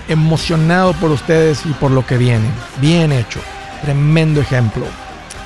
Emocionado 0.09 0.93
por 0.93 1.11
ustedes 1.11 1.65
y 1.65 1.69
por 1.73 1.91
lo 1.91 2.05
que 2.05 2.17
viene. 2.17 2.47
Bien 2.81 3.11
hecho. 3.13 3.39
Tremendo 3.81 4.41
ejemplo. 4.41 4.85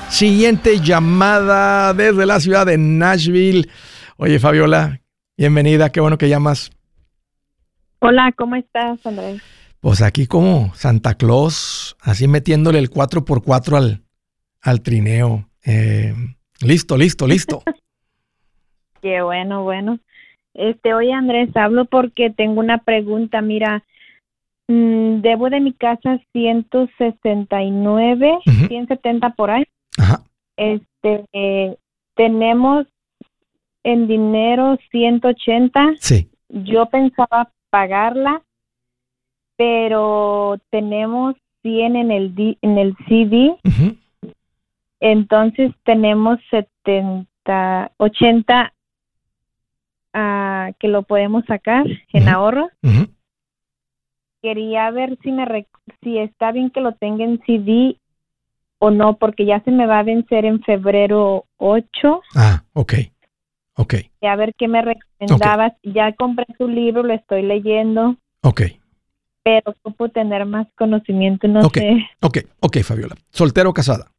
Siguiente 0.08 0.80
llamada 0.80 1.94
desde 1.94 2.26
la 2.26 2.40
ciudad 2.40 2.66
de 2.66 2.76
Nashville. 2.76 3.70
Oye, 4.16 4.40
Fabiola, 4.40 5.00
bienvenida, 5.38 5.90
qué 5.90 6.00
bueno 6.00 6.18
que 6.18 6.28
llamas. 6.28 6.72
Hola, 8.00 8.32
¿cómo 8.36 8.56
estás, 8.56 8.98
Andrés? 9.06 9.40
Pues 9.80 10.02
aquí 10.02 10.26
como 10.26 10.72
Santa 10.74 11.14
Claus, 11.14 11.96
así 12.00 12.26
metiéndole 12.26 12.80
el 12.80 12.90
4x4 12.90 13.76
al, 13.76 14.02
al 14.62 14.82
trineo. 14.82 15.46
Eh, 15.64 16.14
listo, 16.60 16.96
listo, 16.96 17.26
listo. 17.26 17.62
Qué 19.02 19.22
bueno, 19.22 19.62
bueno. 19.62 19.98
Este, 20.54 20.94
oye 20.94 21.12
Andrés, 21.12 21.54
hablo 21.56 21.86
porque 21.86 22.30
tengo 22.30 22.60
una 22.60 22.78
pregunta. 22.78 23.40
Mira, 23.40 23.82
mm, 24.68 25.20
debo 25.20 25.50
de 25.50 25.60
mi 25.60 25.72
casa 25.72 26.20
169, 26.32 28.38
170 28.68 29.30
por 29.30 29.50
ahí. 29.50 29.64
Ajá. 29.98 30.22
Este, 30.56 31.24
eh, 31.32 31.76
tenemos 32.14 32.86
en 33.84 34.06
dinero 34.06 34.78
180. 34.90 35.94
Sí. 36.00 36.28
Yo 36.48 36.86
pensaba 36.86 37.50
pagarla, 37.70 38.42
pero 39.56 40.58
tenemos 40.70 41.36
100 41.62 41.96
en 41.96 42.10
el, 42.10 42.58
en 42.60 42.78
el 42.78 42.96
CD. 43.08 43.56
Entonces 45.00 45.72
tenemos 45.84 46.38
70, 46.50 47.92
80 47.96 48.72
uh, 50.14 50.74
que 50.78 50.88
lo 50.88 51.02
podemos 51.02 51.44
sacar 51.46 51.86
en 52.12 52.28
ahorro. 52.28 52.68
Quería 54.42 54.90
ver 54.90 55.18
si 55.22 55.32
me 55.32 55.66
si 56.02 56.18
está 56.18 56.52
bien 56.52 56.70
que 56.70 56.80
lo 56.80 56.92
tenga 56.92 57.24
en 57.24 57.40
CD 57.44 57.98
o 58.78 58.90
no, 58.90 59.16
porque 59.18 59.44
ya 59.44 59.60
se 59.60 59.70
me 59.70 59.86
va 59.86 59.98
a 59.98 60.02
vencer 60.02 60.44
en 60.44 60.62
febrero 60.62 61.44
8. 61.58 62.22
Ah, 62.34 62.64
ok. 62.72 62.94
Ok. 63.76 63.94
Y 64.20 64.26
a 64.26 64.36
ver 64.36 64.54
qué 64.54 64.68
me 64.68 64.82
recomendabas. 64.82 65.74
Ya 65.82 66.12
compré 66.14 66.46
tu 66.58 66.68
libro, 66.68 67.02
lo 67.02 67.12
estoy 67.12 67.42
leyendo. 67.42 68.16
Ok. 68.42 68.62
Pero 69.42 69.74
puedo 69.96 70.10
tener 70.10 70.44
más 70.46 70.66
conocimiento, 70.76 71.48
no 71.48 71.62
sé. 71.70 72.06
Ok, 72.20 72.38
ok, 72.60 72.78
Fabiola. 72.82 73.16
¿Soltero 73.30 73.70
o 73.70 73.74
casada? 73.74 74.12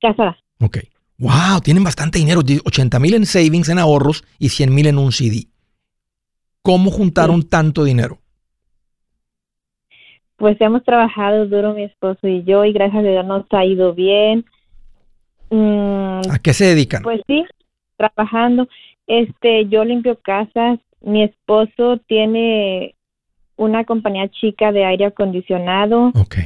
Casada. 0.00 0.36
Ok. 0.60 0.78
Wow, 1.18 1.60
tienen 1.62 1.82
bastante 1.82 2.18
dinero. 2.18 2.40
80 2.40 2.98
mil 3.00 3.14
en 3.14 3.26
savings, 3.26 3.68
en 3.68 3.78
ahorros 3.78 4.24
y 4.38 4.50
100 4.50 4.74
mil 4.74 4.86
en 4.86 4.98
un 4.98 5.12
CD. 5.12 5.48
¿Cómo 6.62 6.90
juntaron 6.90 7.48
tanto 7.48 7.84
dinero? 7.84 8.18
Pues 10.36 10.60
hemos 10.60 10.84
trabajado 10.84 11.46
duro 11.46 11.74
mi 11.74 11.82
esposo 11.82 12.28
y 12.28 12.44
yo 12.44 12.64
y 12.64 12.72
gracias 12.72 13.04
a 13.04 13.08
Dios 13.08 13.24
nos 13.24 13.44
ha 13.50 13.64
ido 13.64 13.94
bien. 13.94 14.44
Mm, 15.50 16.20
¿A 16.30 16.38
qué 16.40 16.52
se 16.52 16.66
dedican? 16.66 17.02
Pues 17.02 17.20
sí, 17.26 17.44
trabajando. 17.96 18.68
Este, 19.08 19.66
yo 19.66 19.84
limpio 19.84 20.18
casas. 20.20 20.78
Mi 21.00 21.24
esposo 21.24 21.98
tiene 22.06 22.94
una 23.56 23.84
compañía 23.84 24.28
chica 24.28 24.70
de 24.70 24.84
aire 24.84 25.06
acondicionado. 25.06 26.12
Ok. 26.14 26.36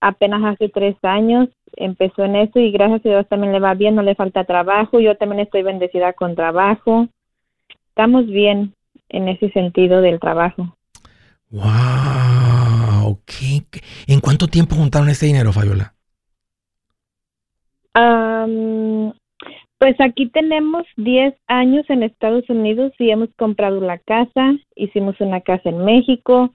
Apenas 0.00 0.42
hace 0.44 0.68
tres 0.68 0.96
años 1.02 1.48
empezó 1.76 2.24
en 2.24 2.36
eso 2.36 2.58
y 2.58 2.70
gracias 2.70 3.04
a 3.04 3.08
Dios 3.08 3.28
también 3.28 3.52
le 3.52 3.60
va 3.60 3.74
bien, 3.74 3.94
no 3.94 4.02
le 4.02 4.14
falta 4.14 4.44
trabajo, 4.44 5.00
yo 5.00 5.16
también 5.16 5.40
estoy 5.40 5.62
bendecida 5.62 6.12
con 6.12 6.34
trabajo. 6.34 7.08
estamos 7.88 8.26
bien 8.26 8.74
en 9.08 9.28
ese 9.28 9.50
sentido 9.50 10.00
del 10.00 10.20
trabajo. 10.20 10.76
Wow, 11.50 13.18
¿Qué, 13.26 13.62
en 14.06 14.20
cuánto 14.20 14.46
tiempo 14.46 14.76
juntaron 14.76 15.08
este 15.08 15.26
dinero, 15.26 15.52
Fabiola? 15.52 15.94
pues 19.78 19.96
aquí 20.00 20.28
tenemos 20.28 20.86
10 20.96 21.34
años 21.46 21.84
en 21.88 22.02
Estados 22.02 22.48
Unidos 22.48 22.92
y 22.98 23.10
hemos 23.10 23.28
comprado 23.36 23.80
la 23.80 23.98
casa, 23.98 24.54
hicimos 24.76 25.20
una 25.20 25.40
casa 25.40 25.70
en 25.70 25.84
México, 25.84 26.54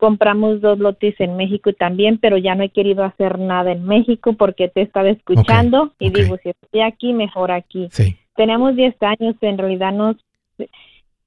compramos 0.00 0.62
dos 0.62 0.78
lotes 0.78 1.14
en 1.20 1.36
México 1.36 1.74
también, 1.74 2.18
pero 2.18 2.38
ya 2.38 2.54
no 2.54 2.64
he 2.64 2.70
querido 2.70 3.04
hacer 3.04 3.38
nada 3.38 3.70
en 3.70 3.84
México 3.84 4.32
porque 4.32 4.68
te 4.68 4.80
estaba 4.80 5.10
escuchando 5.10 5.92
y 5.98 6.08
digo, 6.08 6.38
si 6.42 6.48
estoy 6.48 6.80
aquí, 6.80 7.12
mejor 7.12 7.52
aquí. 7.52 7.88
Sí. 7.92 8.16
Tenemos 8.34 8.74
10 8.74 8.94
años, 9.02 9.36
en 9.42 9.58
realidad 9.58 9.92
nos... 9.92 10.16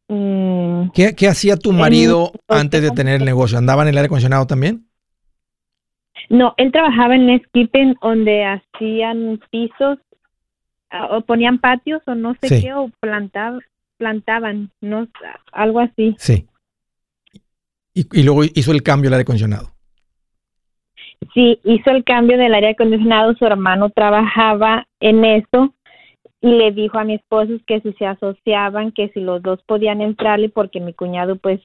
Mm, 0.07 0.89
¿Qué, 0.89 1.27
hacía 1.27 1.55
tu 1.55 1.71
marido 1.71 2.31
antes 2.47 2.81
de 2.81 2.89
tener 2.89 3.21
el 3.21 3.25
negocio? 3.25 3.59
¿Andaba 3.59 3.83
en 3.83 3.89
el 3.89 3.97
aire 3.97 4.07
acondicionado 4.07 4.47
también? 4.47 4.88
No, 6.29 6.55
él 6.57 6.71
trabajaba 6.71 7.15
en 7.15 7.39
Skipping 7.45 7.95
donde 8.01 8.43
hacían 8.43 9.39
pisos 9.51 9.99
o 11.12 11.21
ponían 11.21 11.59
patios 11.59 12.01
o 12.07 12.15
no 12.15 12.36
sé 12.41 12.62
qué, 12.62 12.73
o 12.73 12.89
plantaban, 12.99 13.62
plantaban, 13.97 14.71
no, 14.81 15.07
algo 15.51 15.79
así. 15.79 16.15
Sí. 16.17 16.47
Y, 17.93 18.23
luego 18.23 18.43
hizo 18.43 18.71
el 18.71 18.82
cambio 18.82 19.10
del 19.10 19.15
aire 19.15 19.23
acondicionado. 19.23 19.69
Sí, 21.34 21.60
hizo 21.63 21.91
el 21.91 22.03
cambio 22.03 22.38
del 22.38 22.53
aire 22.53 22.69
acondicionado, 22.69 23.36
su 23.36 23.45
hermano 23.45 23.89
trabajaba 23.89 24.88
en 24.99 25.23
eso 25.23 25.73
y 26.41 26.51
le 26.51 26.71
dijo 26.71 26.97
a 26.97 27.03
mi 27.03 27.15
esposo 27.15 27.53
que 27.65 27.79
si 27.82 27.93
se 27.93 28.06
asociaban, 28.06 28.91
que 28.91 29.10
si 29.10 29.21
los 29.21 29.41
dos 29.41 29.62
podían 29.63 30.01
entrarle 30.01 30.49
porque 30.49 30.79
mi 30.79 30.93
cuñado 30.93 31.38
pues 31.38 31.62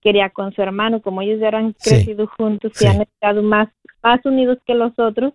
quería 0.00 0.30
con 0.30 0.54
su 0.54 0.62
hermano, 0.62 1.02
como 1.02 1.20
ellos 1.20 1.42
eran 1.42 1.74
crecido 1.74 2.26
juntos 2.38 2.72
y 2.80 2.86
han 2.86 3.02
estado 3.02 3.42
más, 3.42 3.68
más 4.02 4.24
unidos 4.24 4.58
que 4.66 4.74
los 4.74 4.98
otros, 4.98 5.34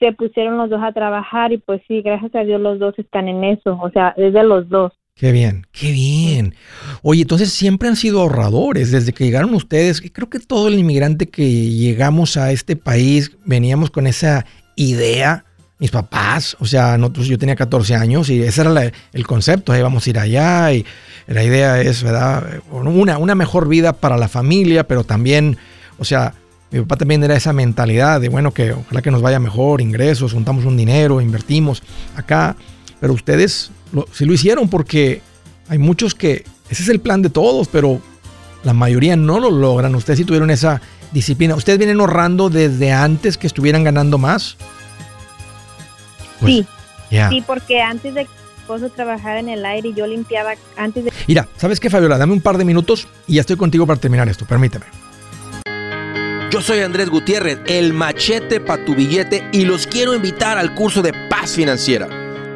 se 0.00 0.12
pusieron 0.12 0.56
los 0.56 0.70
dos 0.70 0.82
a 0.82 0.92
trabajar 0.92 1.52
y 1.52 1.58
pues 1.58 1.82
sí, 1.86 2.02
gracias 2.02 2.34
a 2.34 2.44
Dios 2.44 2.60
los 2.60 2.78
dos 2.78 2.98
están 2.98 3.28
en 3.28 3.44
eso, 3.44 3.78
o 3.80 3.90
sea, 3.90 4.14
desde 4.16 4.42
los 4.42 4.68
dos. 4.68 4.92
Qué 5.14 5.32
bien, 5.32 5.66
qué 5.72 5.92
bien. 5.92 6.54
Oye, 7.02 7.22
entonces 7.22 7.52
siempre 7.52 7.88
han 7.88 7.96
sido 7.96 8.22
ahorradores 8.22 8.90
desde 8.90 9.12
que 9.12 9.24
llegaron 9.24 9.54
ustedes. 9.54 10.00
Creo 10.12 10.30
que 10.30 10.38
todo 10.38 10.68
el 10.68 10.78
inmigrante 10.78 11.28
que 11.28 11.46
llegamos 11.46 12.36
a 12.38 12.52
este 12.52 12.74
país 12.76 13.32
veníamos 13.44 13.90
con 13.90 14.06
esa 14.06 14.46
idea. 14.76 15.44
Mis 15.78 15.90
papás, 15.90 16.56
o 16.60 16.66
sea, 16.66 16.98
nosotros, 16.98 17.26
yo 17.26 17.38
tenía 17.38 17.56
14 17.56 17.94
años 17.94 18.28
y 18.28 18.42
ese 18.42 18.60
era 18.60 18.92
el 19.14 19.26
concepto, 19.26 19.72
ahí 19.72 19.80
vamos 19.80 20.06
a 20.06 20.10
ir 20.10 20.18
allá 20.18 20.74
y 20.74 20.84
la 21.26 21.42
idea 21.42 21.80
es, 21.80 22.02
¿verdad? 22.02 22.60
Una, 22.70 23.16
una 23.16 23.34
mejor 23.34 23.66
vida 23.66 23.94
para 23.94 24.18
la 24.18 24.28
familia, 24.28 24.86
pero 24.86 25.04
también, 25.04 25.56
o 25.98 26.04
sea, 26.04 26.34
mi 26.70 26.80
papá 26.80 26.96
también 26.96 27.24
era 27.24 27.34
esa 27.34 27.52
mentalidad 27.52 28.20
de, 28.20 28.28
bueno, 28.28 28.52
que 28.52 28.72
ojalá 28.72 29.02
que 29.02 29.10
nos 29.10 29.22
vaya 29.22 29.40
mejor, 29.40 29.80
ingresos, 29.80 30.32
juntamos 30.32 30.64
un 30.64 30.76
dinero, 30.76 31.20
invertimos 31.20 31.82
acá. 32.14 32.56
Pero 33.00 33.14
ustedes 33.14 33.70
lo, 33.92 34.06
sí 34.12 34.24
lo 34.24 34.32
hicieron 34.32 34.68
porque 34.68 35.22
hay 35.68 35.78
muchos 35.78 36.14
que, 36.14 36.44
ese 36.68 36.82
es 36.82 36.88
el 36.88 37.00
plan 37.00 37.22
de 37.22 37.30
todos, 37.30 37.68
pero 37.68 38.00
la 38.62 38.74
mayoría 38.74 39.16
no 39.16 39.40
lo 39.40 39.50
logran. 39.50 39.94
Ustedes 39.94 40.18
sí 40.18 40.24
tuvieron 40.24 40.50
esa 40.50 40.80
disciplina. 41.12 41.54
¿Ustedes 41.54 41.78
vienen 41.78 42.00
ahorrando 42.00 42.50
desde 42.50 42.92
antes 42.92 43.38
que 43.38 43.46
estuvieran 43.46 43.84
ganando 43.84 44.18
más? 44.18 44.56
Pues, 46.40 46.54
sí. 46.54 46.66
Sí, 47.30 47.42
porque 47.44 47.80
antes 47.80 48.14
de 48.14 48.24
que 48.24 48.30
mi 48.30 48.60
esposo 48.60 48.88
trabajara 48.90 49.40
en 49.40 49.48
el 49.48 49.64
aire 49.64 49.88
y 49.88 49.94
yo 49.94 50.06
limpiaba 50.06 50.52
antes 50.76 51.04
de... 51.04 51.12
Mira, 51.26 51.48
¿sabes 51.56 51.80
qué, 51.80 51.90
Fabiola? 51.90 52.18
Dame 52.18 52.32
un 52.32 52.40
par 52.40 52.56
de 52.56 52.64
minutos 52.64 53.08
y 53.26 53.34
ya 53.34 53.40
estoy 53.40 53.56
contigo 53.56 53.86
para 53.86 53.98
terminar 53.98 54.28
esto. 54.28 54.44
Permíteme. 54.44 54.86
Yo 56.50 56.60
soy 56.60 56.80
Andrés 56.80 57.10
Gutiérrez, 57.10 57.60
el 57.66 57.92
machete 57.92 58.60
para 58.60 58.84
tu 58.84 58.94
billete 58.94 59.48
y 59.52 59.64
los 59.64 59.86
quiero 59.86 60.14
invitar 60.14 60.58
al 60.58 60.74
curso 60.74 61.00
de 61.00 61.12
paz 61.28 61.52
financiera. 61.52 62.19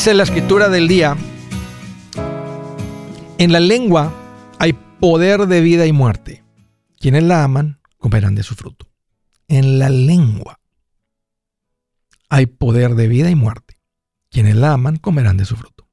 Dice 0.00 0.14
la 0.14 0.22
escritura 0.22 0.70
del 0.70 0.88
día, 0.88 1.14
en 3.36 3.52
la 3.52 3.60
lengua 3.60 4.10
hay 4.58 4.72
poder 4.98 5.46
de 5.46 5.60
vida 5.60 5.84
y 5.84 5.92
muerte. 5.92 6.42
Quienes 6.98 7.22
la 7.22 7.44
aman 7.44 7.82
comerán 7.98 8.34
de 8.34 8.42
su 8.42 8.54
fruto. 8.54 8.88
En 9.46 9.78
la 9.78 9.90
lengua 9.90 10.58
hay 12.30 12.46
poder 12.46 12.94
de 12.94 13.08
vida 13.08 13.28
y 13.28 13.34
muerte. 13.34 13.76
Quienes 14.30 14.56
la 14.56 14.72
aman 14.72 14.96
comerán 14.96 15.36
de 15.36 15.44
su 15.44 15.54
fruto. 15.54 15.86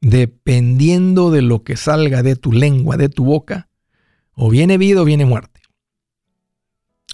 Dependiendo 0.00 1.32
de 1.32 1.42
lo 1.42 1.64
que 1.64 1.76
salga 1.76 2.22
de 2.22 2.36
tu 2.36 2.52
lengua, 2.52 2.96
de 2.96 3.08
tu 3.08 3.24
boca, 3.24 3.70
o 4.34 4.50
viene 4.50 4.78
vida 4.78 5.02
o 5.02 5.04
viene 5.04 5.26
muerte. 5.26 5.62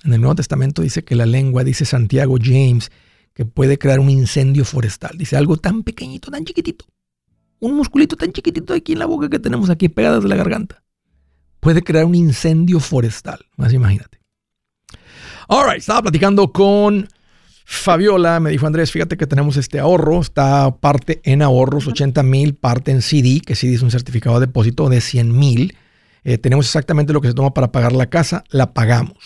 En 0.05 0.13
el 0.13 0.21
Nuevo 0.21 0.35
Testamento 0.35 0.83
dice 0.83 1.05
que 1.05 1.15
la 1.15 1.25
lengua, 1.25 1.65
dice 1.65 1.87
Santiago 1.87 2.37
James, 2.39 2.93
que 3.35 3.45
puede 3.45 3.79
crear 3.79 4.01
un 4.01 4.11
incendio 4.11 4.65
forestal. 4.65 5.19
Dice 5.19 5.37
algo 5.37 5.57
tan 5.57 5.83
pequeñito, 5.83 6.31
tan 6.31 6.45
chiquitito. 6.45 6.87
Un 7.59 7.75
musculito 7.75 8.17
tan 8.17 8.33
chiquitito 8.33 8.73
aquí 8.75 8.93
en 8.93 9.01
la 9.01 9.07
boca 9.07 9.29
que 9.29 9.39
tenemos 9.39 9.71
aquí 9.71 9.89
pegadas 9.89 10.23
de 10.23 10.29
la 10.29 10.37
garganta. 10.37 10.83
Puede 11.61 11.83
crear 11.83 12.05
un 12.05 12.15
incendio 12.15 12.79
forestal. 12.79 13.47
Más 13.57 13.73
imagínate. 13.73 14.21
Alright, 15.49 15.79
estaba 15.79 16.03
platicando 16.03 16.53
con 16.53 17.09
Fabiola. 17.65 18.39
Me 18.39 18.51
dijo 18.51 18.67
Andrés, 18.67 18.93
fíjate 18.93 19.17
que 19.17 19.27
tenemos 19.27 19.57
este 19.57 19.81
ahorro. 19.81 20.21
Está 20.21 20.77
parte 20.77 21.21
en 21.25 21.43
ahorros, 21.43 21.87
80 21.87 22.23
mil, 22.23 22.55
parte 22.55 22.93
en 22.93 23.03
CD, 23.03 23.41
que 23.41 23.57
CD 23.57 23.75
es 23.75 23.83
un 23.83 23.91
certificado 23.91 24.39
de 24.39 24.47
depósito 24.47 24.89
de 24.89 25.01
100 25.01 25.37
mil. 25.37 25.77
Eh, 26.23 26.39
tenemos 26.39 26.67
exactamente 26.67 27.13
lo 27.13 27.21
que 27.21 27.29
se 27.29 27.35
toma 27.35 27.53
para 27.53 27.73
pagar 27.73 27.93
la 27.93 28.07
casa. 28.07 28.45
La 28.51 28.75
pagamos. 28.75 29.17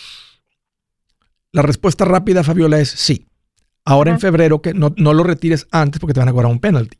La 1.51 1.61
respuesta 1.61 2.05
rápida, 2.05 2.43
Fabiola, 2.43 2.79
es 2.79 2.89
sí. 2.89 3.28
Ahora 3.89 4.11
en 4.11 4.19
febrero, 4.19 4.61
que 4.61 4.75
no, 4.75 4.91
lo 4.95 5.23
retires 5.23 5.67
antes 5.71 5.99
porque 5.99 6.13
te 6.13 6.19
van 6.19 6.29
a 6.29 6.31
cobrar 6.31 6.51
un 6.51 6.59
penalty. 6.59 6.99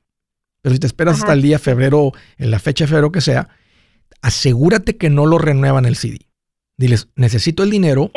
Pero 0.62 0.74
si 0.74 0.80
te 0.80 0.88
esperas 0.88 1.20
hasta 1.20 1.34
el 1.34 1.42
día 1.44 1.60
febrero, 1.60 2.12
en 2.40 2.50
la 2.50 2.58
fecha 2.58 2.86
de 2.86 2.88
febrero 2.88 3.12
que 3.12 3.22
sea, 3.22 3.48
asegúrate 4.24 4.98
que 4.98 5.12
no 5.12 5.28
lo 5.28 5.38
renuevan 5.38 5.86
el 5.86 5.96
CD. 5.96 6.18
Diles, 6.78 7.10
necesito 7.16 7.62
el 7.62 7.70
dinero. 7.70 8.10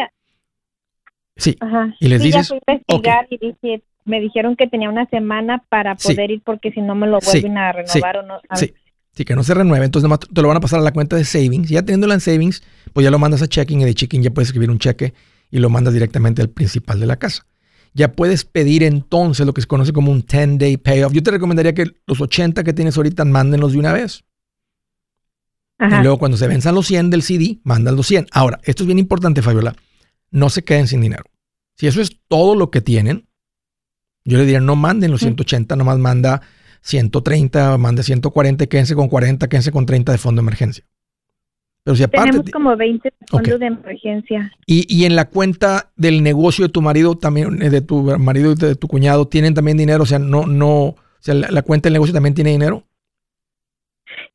Sí. 1.37 1.59
Y 2.01 2.09
les 2.09 2.23
dices. 2.23 2.51
investigar 2.51 3.29
y 3.31 3.83
me 4.07 4.21
dijeron 4.21 4.57
que 4.57 4.67
tenía 4.67 4.89
una 4.89 5.05
semana 5.11 5.63
para 5.69 5.95
poder 5.95 6.31
ir 6.31 6.41
porque 6.43 6.73
si 6.73 6.81
no 6.81 6.95
me 6.95 7.07
lo 7.07 7.19
vuelven 7.21 7.59
a 7.59 7.73
renovar 7.73 8.17
o 8.17 8.23
no. 8.23 8.41
Sí. 8.55 8.73
Sí, 9.15 9.27
que 9.27 9.37
no 9.37 9.43
se 9.43 9.53
renueve. 9.53 9.85
Entonces, 9.85 10.11
te 10.33 10.41
lo 10.41 10.49
van 10.49 10.57
a 10.57 10.61
pasar 10.61 10.79
a 10.79 10.83
la 10.83 10.93
cuenta 10.93 11.17
de 11.17 11.25
savings. 11.25 11.69
Ya 11.69 11.83
teniéndola 11.83 12.15
en 12.15 12.21
savings, 12.21 12.63
pues 12.95 13.05
ya 13.05 13.11
lo 13.11 13.19
mandas 13.19 13.43
a 13.43 13.47
checking 13.47 13.83
y 13.83 13.85
de 13.85 13.93
checking 13.93 14.23
ya 14.23 14.31
puedes 14.31 14.49
escribir 14.49 14.71
un 14.71 14.79
cheque 14.79 15.13
y 15.51 15.59
lo 15.59 15.69
mandas 15.69 15.93
directamente 15.93 16.41
al 16.41 16.49
principal 16.49 16.99
de 16.99 17.07
la 17.07 17.17
casa 17.17 17.45
ya 17.95 18.13
puedes 18.13 18.45
pedir 18.45 18.83
entonces 18.83 19.45
lo 19.45 19.53
que 19.53 19.61
se 19.61 19.67
conoce 19.67 19.93
como 19.93 20.11
un 20.11 20.25
10-day 20.25 20.77
payoff. 20.79 21.13
Yo 21.13 21.23
te 21.23 21.31
recomendaría 21.31 21.75
que 21.75 21.87
los 22.07 22.21
80 22.21 22.65
que 22.65 22.73
tienes 22.73 22.97
ahorita, 22.97 23.25
mándenlos 23.25 23.73
de 23.73 23.79
una 23.79 23.93
vez. 23.93 24.25
Y 25.79 26.03
luego 26.03 26.19
cuando 26.19 26.37
se 26.37 26.47
venzan 26.47 26.77
los 26.77 26.87
100 26.87 27.11
del 27.11 27.23
CD, 27.23 27.59
mandan 27.65 27.97
los 27.97 28.07
100. 28.07 28.29
Ahora, 28.31 28.61
esto 28.63 28.85
es 28.85 28.87
bien 28.87 29.01
importante, 29.01 29.43
Fabiola. 29.43 29.75
No 30.31 30.49
se 30.49 30.63
queden 30.63 30.87
sin 30.87 31.01
dinero. 31.01 31.25
Si 31.77 31.89
eso 31.89 32.01
es 32.01 32.21
todo 32.29 32.55
lo 32.55 32.71
que 32.71 32.81
tienen, 32.81 33.27
Yo 34.25 34.39
le 34.39 34.45
diría, 34.45 34.61
no 34.61 34.77
manden 34.77 35.11
los 35.11 35.21
180, 35.21 35.75
nomás 35.77 35.99
manda 35.99 36.43
130, 36.83 37.77
mande 37.79 38.03
140, 38.03 38.67
quédense 38.67 38.95
con 38.95 39.09
40, 39.09 39.49
quédense 39.49 39.73
con 39.73 39.87
30 39.87 40.13
de 40.13 40.19
fondo 40.19 40.41
de 40.41 40.45
emergencia. 40.45 40.85
Pero 41.85 41.97
si 41.97 42.05
aparte, 42.05 42.31
Tenemos 42.31 42.51
como 42.51 42.77
20 42.77 43.13
fondos 43.27 43.59
de 43.59 43.67
emergencia. 43.67 44.53
Y, 44.67 44.87
y, 44.89 45.05
en 45.05 45.17
la 45.17 45.29
cuenta 45.29 45.91
del 45.97 46.23
negocio 46.23 46.67
de 46.67 46.73
tu 46.73 46.81
marido, 46.81 47.17
también 47.17 47.61
eh, 47.61 47.71
de 47.71 47.81
tu 47.81 48.03
marido 48.19 48.53
y 48.53 48.55
de 48.55 48.77
tu 48.77 48.87
cuñado, 48.87 49.27
¿tienen 49.27 49.55
también 49.55 49.77
dinero? 49.77 50.05
O 50.05 50.07
sea, 50.07 50.21
no, 50.21 50.47
no, 50.47 50.79
o 50.79 50.97
sea, 51.19 51.35
la, 51.35 51.63
cuenta 51.63 51.89
del 51.89 51.95
negocio 51.95 52.13
también 52.13 52.35
tiene 52.35 52.51
dinero. 52.51 52.85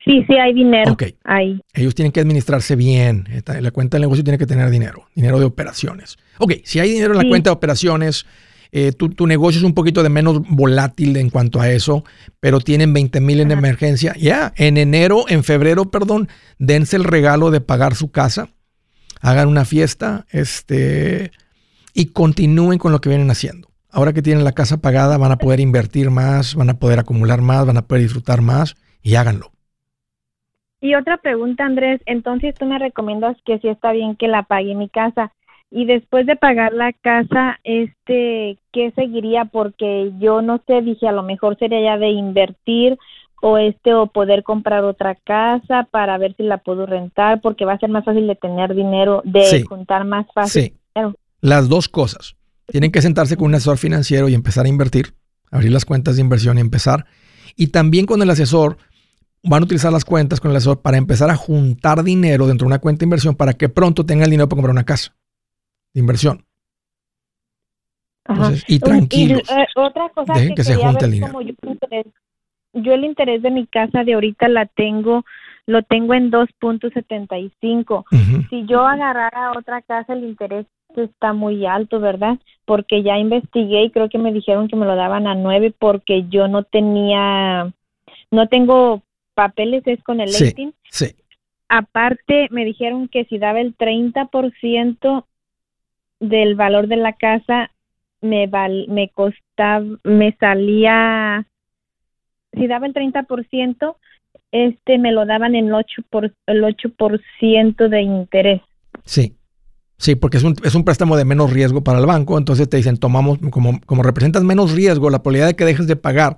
Sí, 0.03 0.23
sí 0.27 0.35
hay 0.37 0.53
dinero. 0.53 0.91
Ok. 0.91 1.03
Ahí. 1.23 1.61
Ellos 1.73 1.95
tienen 1.95 2.11
que 2.11 2.19
administrarse 2.19 2.75
bien. 2.75 3.25
La 3.61 3.71
cuenta 3.71 3.95
del 3.97 4.03
negocio 4.03 4.23
tiene 4.23 4.37
que 4.37 4.47
tener 4.47 4.69
dinero, 4.69 5.07
dinero 5.15 5.39
de 5.39 5.45
operaciones. 5.45 6.17
Ok, 6.39 6.53
si 6.63 6.79
hay 6.79 6.91
dinero 6.91 7.11
en 7.11 7.17
la 7.17 7.29
cuenta 7.29 7.49
de 7.49 7.53
operaciones, 7.53 8.25
eh, 8.71 8.91
tu, 8.91 9.27
negocio 9.27 9.59
es 9.59 9.63
un 9.63 9.73
poquito 9.73 10.03
de 10.03 10.09
menos 10.09 10.41
volátil 10.49 11.15
en 11.17 11.29
cuanto 11.29 11.61
a 11.61 11.69
eso, 11.71 12.03
pero 12.39 12.59
tienen 12.59 12.93
20 12.93 13.21
mil 13.21 13.39
en 13.39 13.51
emergencia. 13.51 14.13
Ya, 14.17 14.53
en 14.55 14.77
enero, 14.77 15.25
en 15.27 15.43
febrero, 15.43 15.85
perdón, 15.85 16.27
dense 16.59 16.95
el 16.95 17.03
regalo 17.03 17.51
de 17.51 17.61
pagar 17.61 17.95
su 17.95 18.11
casa, 18.11 18.49
hagan 19.21 19.47
una 19.47 19.65
fiesta 19.65 20.25
este, 20.31 21.31
y 21.93 22.07
continúen 22.07 22.79
con 22.79 22.91
lo 22.91 23.01
que 23.01 23.09
vienen 23.09 23.31
haciendo. 23.31 23.69
Ahora 23.89 24.13
que 24.13 24.21
tienen 24.21 24.43
la 24.43 24.51
casa 24.51 24.77
pagada, 24.77 25.17
van 25.17 25.31
a 25.31 25.37
poder 25.37 25.59
invertir 25.59 26.11
más, 26.11 26.55
van 26.55 26.69
a 26.69 26.79
poder 26.79 26.99
acumular 26.99 27.41
más, 27.41 27.65
van 27.65 27.77
a 27.77 27.83
poder 27.83 28.03
disfrutar 28.03 28.41
más 28.41 28.75
y 29.01 29.15
háganlo. 29.15 29.51
Y 30.79 30.93
otra 30.93 31.17
pregunta, 31.17 31.65
Andrés, 31.65 32.01
entonces 32.05 32.53
tú 32.53 32.65
me 32.65 32.77
recomiendas 32.77 33.35
que 33.45 33.57
si 33.59 33.67
está 33.67 33.91
bien 33.93 34.15
que 34.15 34.27
la 34.27 34.43
pague 34.43 34.75
mi 34.75 34.89
casa, 34.89 35.31
y 35.69 35.85
después 35.85 36.25
de 36.25 36.35
pagar 36.35 36.73
la 36.73 36.93
casa, 36.93 37.59
este, 37.63 38.57
¿qué 38.71 38.91
seguiría? 38.95 39.45
Porque 39.45 40.11
yo 40.19 40.41
no 40.41 40.61
sé, 40.65 40.81
dije, 40.81 41.07
a 41.07 41.11
lo 41.11 41.23
mejor 41.23 41.57
sería 41.57 41.81
ya 41.81 41.97
de 41.97 42.09
invertir 42.09 42.97
o 43.41 43.57
este 43.57 43.93
o 43.93 44.07
poder 44.07 44.43
comprar 44.43 44.83
otra 44.83 45.15
casa 45.15 45.87
para 45.91 46.17
ver 46.17 46.35
si 46.37 46.43
la 46.43 46.57
puedo 46.57 46.85
rentar 46.85 47.41
porque 47.41 47.65
va 47.65 47.73
a 47.73 47.79
ser 47.79 47.89
más 47.89 48.05
fácil 48.05 48.27
de 48.27 48.35
tener 48.35 48.73
dinero, 48.73 49.21
de 49.25 49.63
juntar 49.67 50.05
más 50.05 50.25
fácil. 50.33 50.73
Sí. 50.95 51.01
Las 51.41 51.69
dos 51.69 51.87
cosas. 51.89 52.35
Tienen 52.67 52.91
que 52.91 53.01
sentarse 53.01 53.37
con 53.37 53.47
un 53.47 53.55
asesor 53.55 53.77
financiero 53.77 54.27
y 54.27 54.33
empezar 54.33 54.65
a 54.65 54.69
invertir, 54.69 55.13
abrir 55.51 55.71
las 55.71 55.85
cuentas 55.85 56.15
de 56.15 56.21
inversión 56.21 56.57
y 56.57 56.61
empezar. 56.61 57.05
Y 57.55 57.67
también 57.67 58.05
con 58.05 58.21
el 58.21 58.29
asesor 58.29 58.77
van 59.43 59.61
a 59.61 59.65
utilizar 59.65 59.91
las 59.91 60.03
cuentas 60.03 60.39
con 60.39 60.51
el 60.51 60.57
asesor 60.57 60.81
para 60.81 60.97
empezar 60.97 61.29
a 61.29 61.35
juntar 61.35 62.03
dinero 62.03 62.47
dentro 62.47 62.65
de 62.65 62.69
una 62.69 62.79
cuenta 62.79 62.99
de 62.99 63.05
inversión 63.05 63.35
para 63.35 63.53
que 63.53 63.69
pronto 63.69 64.05
tengan 64.05 64.25
el 64.25 64.31
dinero 64.31 64.49
para 64.49 64.57
comprar 64.57 64.71
una 64.71 64.83
casa 64.85 65.16
inversión. 65.93 66.45
y 68.67 68.79
tranquilos. 68.79 69.41
Eh, 69.49 69.65
otra 69.75 70.09
cosa 70.09 70.33
Dejen 70.33 70.55
que, 70.55 70.63
se 70.63 70.75
junte 70.75 71.05
el 71.05 71.11
dinero. 71.11 71.39
Yo, 72.73 72.93
el 72.93 73.05
interés 73.05 73.41
de 73.41 73.51
mi 73.51 73.65
casa 73.65 74.03
de 74.03 74.13
ahorita 74.13 74.47
la 74.49 74.65
tengo, 74.65 75.25
lo 75.65 75.81
tengo 75.83 76.13
en 76.13 76.31
2.75. 76.31 78.05
Si 78.49 78.65
yo 78.65 78.85
agarrara 78.85 79.53
otra 79.57 79.81
casa, 79.81 80.13
el 80.13 80.23
interés 80.25 80.65
está 80.95 81.33
muy 81.33 81.65
alto, 81.65 81.99
¿verdad? 81.99 82.37
Porque 82.65 83.03
ya 83.03 83.17
investigué 83.17 83.83
y 83.83 83.91
creo 83.91 84.09
que 84.09 84.17
me 84.17 84.33
dijeron 84.33 84.67
que 84.67 84.75
me 84.75 84.85
lo 84.85 84.95
daban 84.95 85.27
a 85.27 85.35
9 85.35 85.73
porque 85.77 86.27
yo 86.29 86.47
no 86.47 86.63
tenía, 86.63 87.71
no 88.31 88.47
tengo 88.47 89.01
papeles, 89.33 89.83
es 89.85 90.01
con 90.03 90.19
el 90.19 90.29
sí, 90.29 90.73
Sí. 90.89 91.15
Aparte, 91.69 92.47
me 92.49 92.63
dijeron 92.65 93.07
que 93.07 93.25
si 93.25 93.37
daba 93.37 93.59
el 93.59 93.75
30%, 93.75 95.25
del 96.19 96.55
valor 96.55 96.87
de 96.87 96.97
la 96.97 97.13
casa 97.13 97.71
me 98.21 98.47
val, 98.47 98.87
me 98.89 99.09
costaba, 99.09 99.85
me 100.03 100.35
salía, 100.39 101.47
si 102.53 102.67
daba 102.67 102.87
el 102.87 102.93
30%, 102.93 103.95
este 104.51 104.97
me 104.97 105.11
lo 105.11 105.25
daban 105.25 105.55
en 105.55 105.67
el 105.67 105.73
8%, 105.73 106.05
por, 106.09 106.33
el 106.47 106.63
8 106.63 106.89
de 107.89 108.01
interés. 108.01 108.61
Sí. 109.05 109.33
Sí, 109.99 110.13
porque 110.13 110.37
es 110.37 110.43
un, 110.43 110.55
es 110.63 110.75
un 110.75 110.83
préstamo 110.83 111.17
de 111.17 111.25
menos 111.25 111.51
riesgo 111.51 111.83
para 111.83 111.97
el 111.97 112.05
banco, 112.05 112.37
entonces 112.37 112.69
te 112.69 112.77
dicen, 112.77 112.97
tomamos, 112.97 113.39
como, 113.49 113.81
como 113.81 114.03
representas 114.03 114.43
menos 114.43 114.73
riesgo, 114.73 115.09
la 115.09 115.23
probabilidad 115.23 115.47
de 115.47 115.55
que 115.55 115.65
dejes 115.65 115.87
de 115.87 115.95
pagar 115.95 116.37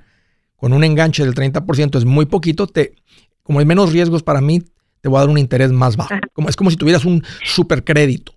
con 0.55 0.71
un 0.71 0.85
enganche 0.85 1.25
del 1.25 1.35
30% 1.35 1.97
es 1.97 2.05
muy 2.05 2.25
poquito, 2.25 2.67
te, 2.67 2.93
como 3.43 3.59
hay 3.59 3.65
menos 3.65 3.91
riesgos 3.91 4.23
para 4.23 4.39
mí, 4.39 4.61
te 5.01 5.09
voy 5.09 5.17
a 5.17 5.21
dar 5.21 5.29
un 5.29 5.37
interés 5.37 5.71
más 5.71 5.97
bajo. 5.97 6.15
Como, 6.33 6.47
es 6.47 6.55
como 6.55 6.71
si 6.71 6.77
tuvieras 6.77 7.03
un 7.03 7.23
supercrédito. 7.43 8.33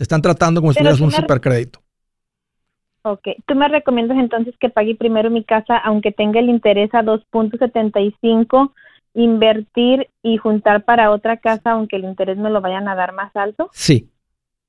Te 0.00 0.04
están 0.04 0.22
tratando 0.22 0.62
como 0.62 0.72
si 0.72 0.78
tuvieras 0.78 0.98
un 1.00 1.12
supercrédito. 1.12 1.82
Ok, 3.02 3.20
tú 3.46 3.54
me 3.54 3.68
recomiendas 3.68 4.16
entonces 4.16 4.54
que 4.58 4.70
pague 4.70 4.94
primero 4.94 5.28
mi 5.28 5.44
casa, 5.44 5.76
aunque 5.76 6.10
tenga 6.10 6.40
el 6.40 6.48
interés 6.48 6.88
a 6.94 7.02
2.75, 7.02 8.72
invertir 9.12 10.08
y 10.22 10.38
juntar 10.38 10.86
para 10.86 11.10
otra 11.10 11.36
casa, 11.36 11.72
aunque 11.72 11.96
el 11.96 12.04
interés 12.04 12.38
me 12.38 12.48
lo 12.48 12.62
vayan 12.62 12.88
a 12.88 12.94
dar 12.94 13.12
más 13.12 13.30
alto. 13.36 13.68
Sí, 13.74 14.08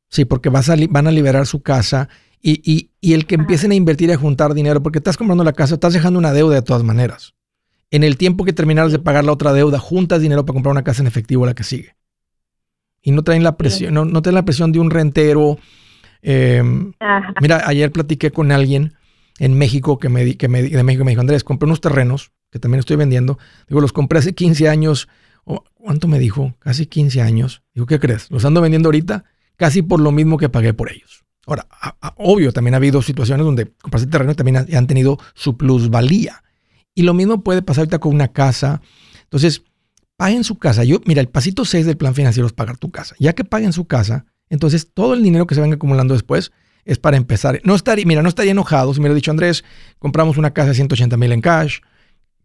sí, 0.10 0.26
porque 0.26 0.50
vas 0.50 0.70
a 0.70 0.76
van 0.90 1.08
a 1.08 1.12
liberar 1.12 1.46
su 1.46 1.64
casa 1.64 2.10
y, 2.42 2.62
y, 2.70 2.90
y 3.00 3.14
el 3.14 3.26
que 3.26 3.36
empiecen 3.36 3.72
a 3.72 3.76
invertir 3.76 4.10
y 4.10 4.12
a 4.12 4.18
juntar 4.18 4.54
dinero, 4.54 4.84
porque 4.84 4.98
estás 5.00 5.16
comprando 5.16 5.46
la 5.46 5.54
casa, 5.54 5.76
estás 5.76 5.94
dejando 5.94 6.20
una 6.20 6.34
deuda 6.34 6.56
de 6.56 6.62
todas 6.62 6.84
maneras. 6.84 7.36
En 7.90 8.04
el 8.04 8.18
tiempo 8.18 8.44
que 8.44 8.52
terminaras 8.52 8.92
de 8.92 9.00
pagar 9.00 9.24
la 9.24 9.32
otra 9.32 9.54
deuda, 9.54 9.80
juntas 9.80 10.20
dinero 10.20 10.46
para 10.46 10.56
comprar 10.56 10.74
una 10.74 10.84
casa 10.84 11.02
en 11.02 11.08
efectivo 11.08 11.46
la 11.46 11.54
que 11.54 11.64
sigue 11.64 11.96
y 13.02 13.12
no 13.12 13.24
traen 13.24 13.44
la 13.44 13.58
presión, 13.58 13.94
no, 13.94 14.06
no 14.06 14.22
traen 14.22 14.36
la 14.36 14.46
presión 14.46 14.72
de 14.72 14.80
un 14.80 14.92
rentero. 14.92 15.58
Em, 16.22 16.94
mira, 17.42 17.64
ayer 17.66 17.92
platiqué 17.92 18.32
con 18.32 18.52
alguien 18.52 18.94
en 19.40 19.58
México 19.58 19.98
que 19.98 20.10
me, 20.10 20.38
que 20.38 20.48
me, 20.48 20.64
de 20.64 20.84
México 20.84 21.04
me 21.04 21.12
dijo, 21.12 21.22
Andrés, 21.22 21.44
compré 21.44 21.66
unos 21.66 21.82
terrenos 21.82 22.32
que 22.52 22.60
también 22.60 22.80
estoy 22.80 22.98
vendiendo. 22.98 23.40
Digo, 23.68 23.82
los 23.82 23.94
compré 23.94 24.20
hace 24.20 24.34
15 24.34 24.70
años. 24.70 25.08
¿Cuánto 25.74 26.08
me 26.08 26.20
dijo? 26.20 26.54
Casi 26.60 26.86
15 26.86 27.22
años. 27.22 27.64
Digo, 27.74 27.88
¿qué 27.88 28.00
crees? 28.00 28.30
Los 28.30 28.46
ando 28.46 28.62
vendiendo 28.62 28.88
ahorita 28.88 29.24
casi 29.58 29.82
por 29.82 30.00
lo 30.00 30.12
mismo 30.12 30.38
que 30.38 30.50
pagué 30.50 30.74
por 30.74 30.92
ellos. 30.92 31.24
Ahora, 31.48 31.68
obvio, 32.18 32.54
también 32.54 32.76
ha 32.76 32.78
habido 32.78 33.02
situaciones 33.02 33.46
donde 33.46 33.72
compraste 33.82 34.10
terreno 34.10 34.32
y 34.32 34.36
también 34.36 34.58
han 34.58 34.88
tenido 34.88 35.18
su 35.34 35.58
plusvalía. 35.58 36.44
Y 36.94 37.04
lo 37.04 37.14
mismo 37.14 37.44
puede 37.44 37.62
pasar 37.62 37.82
ahorita 37.82 38.00
con 38.00 38.14
una 38.14 38.28
casa. 38.28 38.82
Entonces, 39.24 39.64
paguen 40.22 40.44
su 40.44 40.60
casa. 40.60 40.84
Yo, 40.84 41.02
mira, 41.06 41.20
el 41.20 41.30
pasito 41.30 41.66
6 41.66 41.84
del 41.88 41.98
plan 41.98 42.14
financiero 42.14 42.46
es 42.46 42.54
pagar 42.54 42.78
tu 42.78 42.92
casa. 42.92 43.16
Ya 43.18 43.34
que 43.34 43.44
paguen 43.44 43.74
su 43.74 43.88
casa, 43.88 44.26
entonces 44.52 44.94
todo 44.94 45.16
el 45.16 45.24
dinero 45.24 45.48
que 45.48 45.56
se 45.56 45.62
venga 45.62 45.78
acumulando 45.78 46.14
después 46.14 46.52
es 46.86 47.00
para 47.00 47.18
empezar. 47.18 47.60
No 47.64 47.74
estaría, 47.74 48.06
mira, 48.06 48.22
no 48.22 48.30
estaría 48.30 48.52
enojado 48.52 48.94
si 48.94 49.00
me 49.00 49.06
hubiera 49.06 49.16
dicho, 49.16 49.32
Andrés, 49.32 49.64
compramos 49.98 50.38
una 50.38 50.54
casa 50.54 50.68
de 50.70 50.76
180 50.76 51.18
mil 51.18 51.32
en 51.32 51.42
cash, 51.42 51.80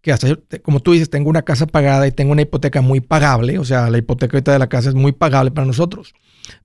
que 0.01 0.11
hasta 0.11 0.27
como 0.63 0.81
tú 0.81 0.93
dices, 0.93 1.11
tengo 1.11 1.29
una 1.29 1.43
casa 1.43 1.67
pagada 1.67 2.07
y 2.07 2.13
tengo 2.13 2.33
una 2.33 2.41
hipoteca 2.41 2.81
muy 2.81 3.01
pagable, 3.01 3.59
o 3.59 3.65
sea, 3.67 3.91
la 3.91 3.99
hipoteca 3.99 4.41
de 4.41 4.59
la 4.59 4.71
casa 4.71 4.89
es 4.89 4.95
muy 4.95 5.13
pagable 5.13 5.51
para 5.51 5.67
nosotros. 5.67 6.15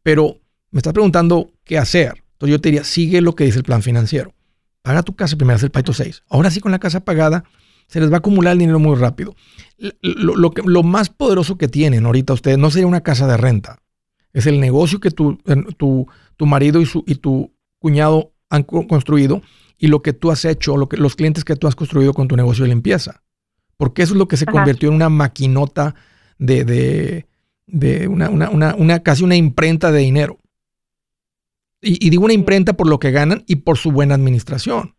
Pero 0.04 0.40
me 0.70 0.78
estás 0.78 0.94
preguntando 0.94 1.52
qué 1.66 1.78
hacer. 1.78 2.24
Entonces 2.36 2.52
yo 2.52 2.62
te 2.62 2.70
diría, 2.70 2.86
sigue 2.86 3.20
lo 3.20 3.36
que 3.36 3.44
dice 3.44 3.58
el 3.58 3.66
plan 3.66 3.84
financiero. 3.84 4.34
Paga 4.82 5.04
tu 5.04 5.14
casa 5.14 5.36
primero, 5.36 5.58
es 5.58 5.64
el 5.64 5.72
paito 5.72 5.92
6. 5.92 6.24
Ahora 6.30 6.50
sí, 6.52 6.62
con 6.62 6.72
la 6.72 6.80
casa 6.80 7.02
pagada, 7.02 7.44
se 7.92 8.00
les 8.00 8.10
va 8.10 8.16
a 8.16 8.20
acumular 8.20 8.54
el 8.54 8.60
dinero 8.60 8.80
muy 8.80 8.96
rápido. 8.96 9.36
Lo, 10.02 10.52
que, 10.52 10.62
lo 10.64 10.82
más 10.82 11.10
poderoso 11.10 11.58
que 11.58 11.68
tienen 11.68 12.06
ahorita 12.06 12.32
ustedes 12.32 12.58
no 12.58 12.72
sería 12.72 12.88
una 12.88 13.02
casa 13.02 13.28
de 13.28 13.36
renta, 13.36 13.80
es 14.32 14.46
el 14.46 14.62
negocio 14.62 15.02
que 15.02 15.12
tu, 15.12 15.38
tu, 15.78 16.08
tu 16.38 16.46
marido 16.46 16.80
y, 16.80 16.86
su, 16.86 17.04
y 17.06 17.16
tu 17.16 17.52
cuñado 17.80 18.32
han 18.50 18.64
construido 18.64 19.42
y 19.78 19.88
lo 19.88 20.02
que 20.02 20.14
tú 20.14 20.32
has 20.32 20.46
hecho, 20.46 20.78
lo 20.78 20.88
que, 20.88 20.96
los 20.96 21.18
clientes 21.18 21.44
que 21.44 21.58
tú 21.58 21.68
has 21.68 21.76
construido 21.76 22.14
con 22.14 22.30
tu 22.30 22.38
negocio 22.38 22.64
de 22.64 22.70
limpieza. 22.70 23.24
Porque 23.76 24.04
eso 24.04 24.14
es 24.14 24.18
lo 24.20 24.30
que 24.30 24.38
se 24.38 24.46
convirtió 24.46 24.88
en 24.88 24.96
una 24.96 25.10
maquinota 25.10 25.94
de, 26.38 26.64
de, 26.64 27.26
de 27.68 28.08
una, 28.08 28.30
una, 28.30 28.76
una, 28.76 29.04
casi 29.04 29.24
una 29.26 29.36
imprenta 29.36 29.92
de 29.92 30.00
dinero. 30.00 30.40
Y, 31.82 32.06
y, 32.06 32.10
digo 32.10 32.24
una 32.24 32.34
imprenta 32.34 32.74
por 32.74 32.88
lo 32.88 33.00
que 33.00 33.12
ganan 33.12 33.44
y 33.48 33.58
por 33.58 33.78
su 33.78 33.92
buena 33.92 34.16
administración. 34.16 34.96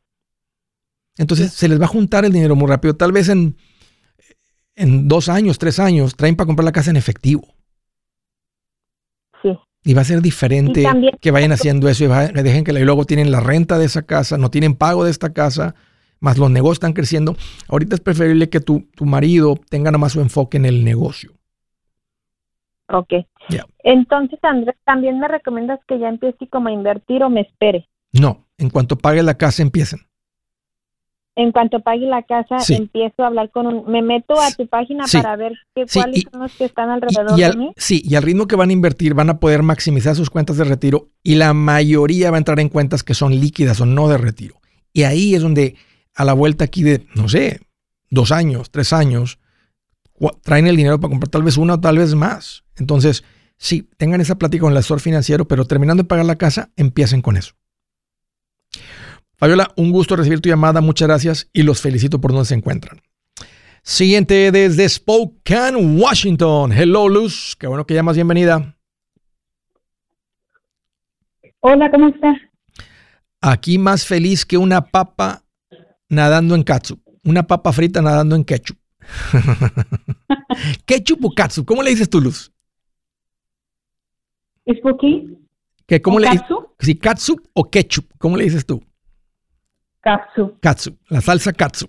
Entonces 1.17 1.53
se 1.53 1.69
les 1.69 1.81
va 1.81 1.85
a 1.85 1.89
juntar 1.89 2.25
el 2.25 2.33
dinero 2.33 2.57
muy 2.57 2.69
rápido. 2.69 2.95
Tal 2.95 3.13
vez 3.13 3.29
en, 3.29 3.57
en 4.75 5.09
dos 5.09 5.29
años, 5.29 5.59
tres 5.59 5.79
años, 5.79 6.17
traen 6.17 6.37
para 6.37 6.47
comprar 6.47 6.65
la 6.65 6.73
casa 6.73 6.91
en 6.91 6.97
efectivo. 6.97 7.43
Sí. 9.43 9.57
Y 9.85 9.95
va 9.95 10.03
a 10.03 10.05
ser 10.05 10.23
diferente 10.23 10.85
que 11.21 11.31
vayan 11.31 11.53
haciendo 11.53 11.89
eso 11.89 12.05
y 12.05 12.43
dejen 12.43 12.65
que 12.65 12.73
luego 12.73 13.05
tienen 13.05 13.31
la 13.31 13.41
renta 13.41 13.79
de 13.79 13.87
esa 13.87 14.03
casa, 14.03 14.39
no 14.39 14.51
tienen 14.51 14.75
pago 14.75 15.05
de 15.05 15.11
esta 15.11 15.33
casa, 15.33 15.75
más 16.21 16.39
los 16.39 16.51
negocios 16.51 16.77
están 16.77 16.93
creciendo. 16.93 17.37
Ahorita 17.69 17.97
es 17.97 18.01
preferible 18.01 18.49
que 18.49 18.61
tu, 18.61 18.89
tu 18.95 19.05
marido 19.05 19.59
tenga 19.69 19.91
nada 19.91 19.99
más 19.99 20.13
su 20.13 20.21
enfoque 20.21 20.57
en 20.57 20.65
el 20.65 20.85
negocio. 20.85 21.33
Ok. 22.89 23.13
Entonces, 23.85 24.39
Andrés, 24.43 24.77
¿también 24.85 25.19
me 25.19 25.27
recomiendas 25.27 25.81
que 25.89 25.99
ya 25.99 26.09
empiece 26.09 26.47
como 26.49 26.69
a 26.69 26.73
invertir 26.73 27.23
o 27.23 27.31
me 27.31 27.41
espere? 27.41 27.89
No, 28.13 28.47
en 28.59 28.71
cuanto 28.71 28.97
pague 28.97 29.23
la 29.23 29.35
casa 29.35 29.63
empiecen 29.63 30.01
en 31.35 31.53
cuanto 31.53 31.81
pague 31.81 32.07
la 32.07 32.23
casa, 32.23 32.59
empiezo 32.69 33.23
a 33.23 33.29
hablar 33.29 33.51
con 33.51 33.67
un... 33.67 33.91
Me 33.91 34.03
meto 34.03 34.39
a 34.41 34.51
tu 34.51 34.67
página 34.67 35.05
para 35.11 35.37
ver 35.37 35.53
qué, 35.75 35.87
cuáles 35.93 36.25
son 36.31 36.43
los 36.43 36.53
que 36.53 36.67
están 36.67 36.91
alrededor 36.91 37.37
de 37.37 37.57
mí. 37.57 37.73
Sí, 37.77 38.03
y 38.05 38.17
al 38.17 38.23
ritmo 38.23 38.47
que 38.47 38.57
van 38.57 38.71
a 38.71 38.73
invertir 38.73 39.15
van 39.15 39.31
a 39.31 39.41
poder 39.41 39.63
maximizar 39.63 40.15
sus 40.15 40.31
cuentas 40.31 40.59
de 40.59 40.65
retiro 40.65 41.09
y 41.23 41.37
la 41.37 41.55
mayoría 41.55 42.31
va 42.31 42.37
a 42.37 42.39
entrar 42.39 42.61
en 42.61 42.69
cuentas 42.69 43.03
que 43.03 43.15
son 43.15 43.39
líquidas 43.39 43.81
o 43.81 43.87
no 43.87 44.09
de 44.09 44.19
retiro. 44.19 44.61
Y 44.93 45.05
ahí 45.05 45.35
es 45.35 45.43
donde 45.43 45.77
a 46.15 46.25
la 46.25 46.35
vuelta 46.35 46.65
aquí 46.65 46.83
de, 46.83 47.07
no 47.15 47.29
sé, 47.29 47.61
dos 48.11 48.31
años, 48.31 48.71
tres 48.71 48.93
años, 48.93 49.39
traen 50.43 50.67
el 50.67 50.77
dinero 50.77 51.01
para 51.01 51.11
comprar 51.11 51.31
tal 51.31 51.43
vez 51.43 51.57
una 51.57 51.75
o 51.75 51.81
tal 51.81 51.97
vez 51.97 52.15
más. 52.15 52.65
Entonces, 52.77 53.25
sí, 53.57 53.89
tengan 53.97 54.21
esa 54.21 54.37
plática 54.37 54.63
con 54.63 54.73
el 54.73 54.79
asesor 54.79 55.01
financiero, 55.01 55.49
pero 55.49 55.65
terminando 55.65 56.03
de 56.03 56.09
pagar 56.09 56.27
la 56.27 56.37
casa, 56.37 56.71
empiecen 56.77 57.23
con 57.23 57.39
eso. 57.39 57.55
Fabiola, 59.43 59.73
un 59.75 59.91
gusto 59.91 60.15
recibir 60.15 60.41
tu 60.41 60.49
llamada, 60.49 60.81
muchas 60.81 61.09
gracias 61.09 61.51
y 61.53 61.65
los 61.65 61.81
felicito 61.81 62.21
por 62.21 62.31
donde 62.31 62.45
se 62.45 62.55
encuentran. 62.55 63.01
Siguiente 63.83 64.53
desde 64.53 64.89
Spokane, 64.89 65.99
Washington. 65.99 66.71
Hello, 66.71 67.09
Luz. 67.09 67.57
Qué 67.59 67.67
bueno 67.67 67.85
que 67.85 67.93
llamas. 67.93 68.15
Bienvenida. 68.15 68.77
Hola, 71.59 71.91
¿cómo 71.91 72.07
estás? 72.07 72.37
Aquí 73.41 73.79
más 73.79 74.07
feliz 74.07 74.47
que 74.47 74.57
una 74.57 74.81
papa 74.81 75.43
nadando 76.09 76.55
en 76.55 76.63
katsu. 76.63 77.03
Una 77.25 77.43
papa 77.43 77.73
frita 77.73 78.01
nadando 78.01 78.37
en 78.37 78.45
ketchup. 78.45 78.79
¿Ketchup 80.87 81.25
o 81.25 81.35
katsu? 81.35 81.65
¿Cómo 81.65 81.83
le 81.83 81.91
dices 81.91 82.09
tú, 82.09 82.21
Luz? 82.21 82.53
¿Qué, 84.65 86.01
¿Cómo 86.01 86.21
le 86.21 86.31
dices? 86.31 86.47
Sí, 86.79 86.95
katsu 86.95 87.43
o 87.55 87.69
ketchup. 87.69 88.09
¿Cómo 88.19 88.37
le 88.37 88.45
dices 88.45 88.65
tú? 88.65 88.81
Katsu. 90.03 90.59
Katsu, 90.61 90.99
la 91.09 91.21
salsa 91.21 91.53
katsu. 91.53 91.87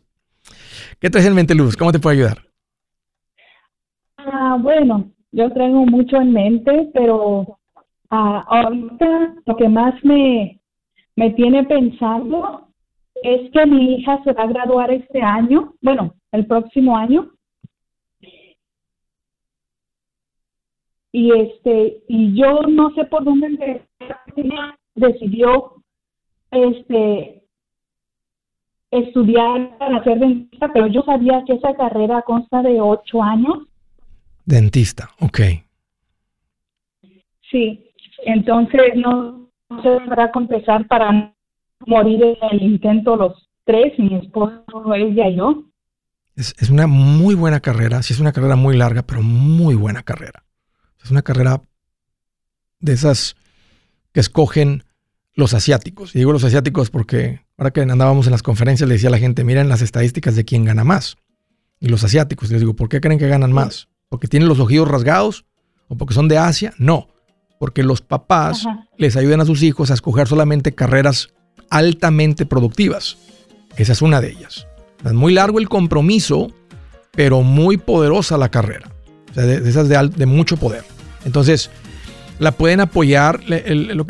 ¿Qué 0.99 1.09
traes 1.09 1.25
en 1.27 1.35
mente, 1.35 1.55
Luz? 1.55 1.75
¿Cómo 1.75 1.91
te 1.91 1.99
puedo 1.99 2.13
ayudar? 2.13 2.37
Ah, 4.17 4.57
bueno, 4.61 5.11
yo 5.31 5.51
traigo 5.51 5.85
mucho 5.85 6.17
en 6.17 6.31
mente, 6.31 6.91
pero 6.93 7.59
ah, 8.11 8.45
ahorita 8.47 9.35
lo 9.45 9.55
que 9.55 9.67
más 9.67 9.95
me, 10.03 10.61
me 11.15 11.31
tiene 11.31 11.63
pensando 11.63 12.67
es 13.23 13.51
que 13.51 13.65
mi 13.65 13.95
hija 13.95 14.21
se 14.23 14.33
va 14.33 14.43
a 14.43 14.47
graduar 14.47 14.91
este 14.91 15.21
año, 15.21 15.73
bueno, 15.81 16.13
el 16.31 16.45
próximo 16.45 16.95
año. 16.95 17.31
Y 21.11 21.31
este, 21.31 22.03
y 22.07 22.39
yo 22.39 22.61
no 22.63 22.91
sé 22.95 23.05
por 23.05 23.23
dónde 23.23 23.85
decidió 24.95 25.75
este 26.51 27.42
estudiar 28.99 29.77
para 29.77 30.03
ser 30.03 30.19
dentista, 30.19 30.71
pero 30.73 30.87
yo 30.87 31.01
sabía 31.03 31.43
que 31.45 31.53
esa 31.53 31.73
carrera 31.75 32.21
consta 32.21 32.61
de 32.61 32.79
ocho 32.79 33.21
años. 33.21 33.67
Dentista, 34.45 35.09
ok. 35.19 35.39
Sí, 37.49 37.91
entonces 38.25 38.95
no, 38.95 39.49
se 39.81 39.89
deberá 39.89 40.31
compensar 40.31 40.87
para 40.87 41.33
morir 41.85 42.23
en 42.23 42.37
el 42.51 42.61
intento 42.61 43.15
los 43.15 43.49
tres, 43.65 43.97
mi 43.97 44.15
esposo, 44.15 44.93
ella 44.95 45.29
y 45.29 45.35
yo. 45.35 45.63
Es, 46.35 46.55
es 46.59 46.69
una 46.69 46.87
muy 46.87 47.35
buena 47.35 47.59
carrera, 47.59 48.01
sí 48.01 48.13
es 48.13 48.19
una 48.19 48.31
carrera 48.33 48.55
muy 48.55 48.75
larga, 48.75 49.03
pero 49.03 49.21
muy 49.21 49.75
buena 49.75 50.03
carrera. 50.03 50.43
Es 51.03 51.11
una 51.11 51.21
carrera 51.21 51.61
de 52.79 52.93
esas 52.93 53.35
que 54.13 54.19
escogen 54.19 54.83
los 55.35 55.53
asiáticos. 55.53 56.15
Y 56.15 56.19
digo 56.19 56.31
los 56.31 56.43
asiáticos 56.43 56.89
porque 56.89 57.42
ahora 57.57 57.71
que 57.71 57.81
andábamos 57.81 58.27
en 58.27 58.31
las 58.31 58.43
conferencias 58.43 58.87
le 58.87 58.95
decía 58.95 59.09
a 59.09 59.11
la 59.11 59.19
gente, 59.19 59.43
miren 59.43 59.69
las 59.69 59.81
estadísticas 59.81 60.35
de 60.35 60.45
quién 60.45 60.65
gana 60.65 60.83
más. 60.83 61.17
Y 61.79 61.87
los 61.87 62.03
asiáticos, 62.03 62.49
les 62.49 62.61
digo, 62.61 62.75
¿por 62.75 62.89
qué 62.89 63.01
creen 63.01 63.19
que 63.19 63.27
ganan 63.27 63.51
más? 63.51 63.89
¿Porque 64.09 64.27
tienen 64.27 64.47
los 64.47 64.59
ojillos 64.59 64.87
rasgados? 64.87 65.45
¿O 65.87 65.97
porque 65.97 66.13
son 66.13 66.27
de 66.27 66.37
Asia? 66.37 66.73
No, 66.77 67.09
porque 67.59 67.83
los 67.83 68.01
papás 68.01 68.65
les 68.97 69.15
ayudan 69.15 69.41
a 69.41 69.45
sus 69.45 69.63
hijos 69.63 69.91
a 69.91 69.93
escoger 69.93 70.27
solamente 70.27 70.73
carreras 70.73 71.33
altamente 71.69 72.45
productivas. 72.45 73.17
Esa 73.75 73.93
es 73.93 74.01
una 74.01 74.21
de 74.21 74.31
ellas. 74.31 74.67
Es 75.03 75.13
muy 75.13 75.33
largo 75.33 75.59
el 75.59 75.69
compromiso, 75.69 76.51
pero 77.11 77.41
muy 77.41 77.77
poderosa 77.77 78.37
la 78.37 78.49
carrera. 78.49 78.91
O 79.31 79.33
sea, 79.33 79.43
de, 79.43 79.69
esas 79.69 79.89
de, 79.89 80.09
de 80.15 80.25
mucho 80.25 80.57
poder. 80.57 80.85
Entonces, 81.25 81.69
la 82.39 82.51
pueden 82.51 82.79
apoyar. 82.79 83.41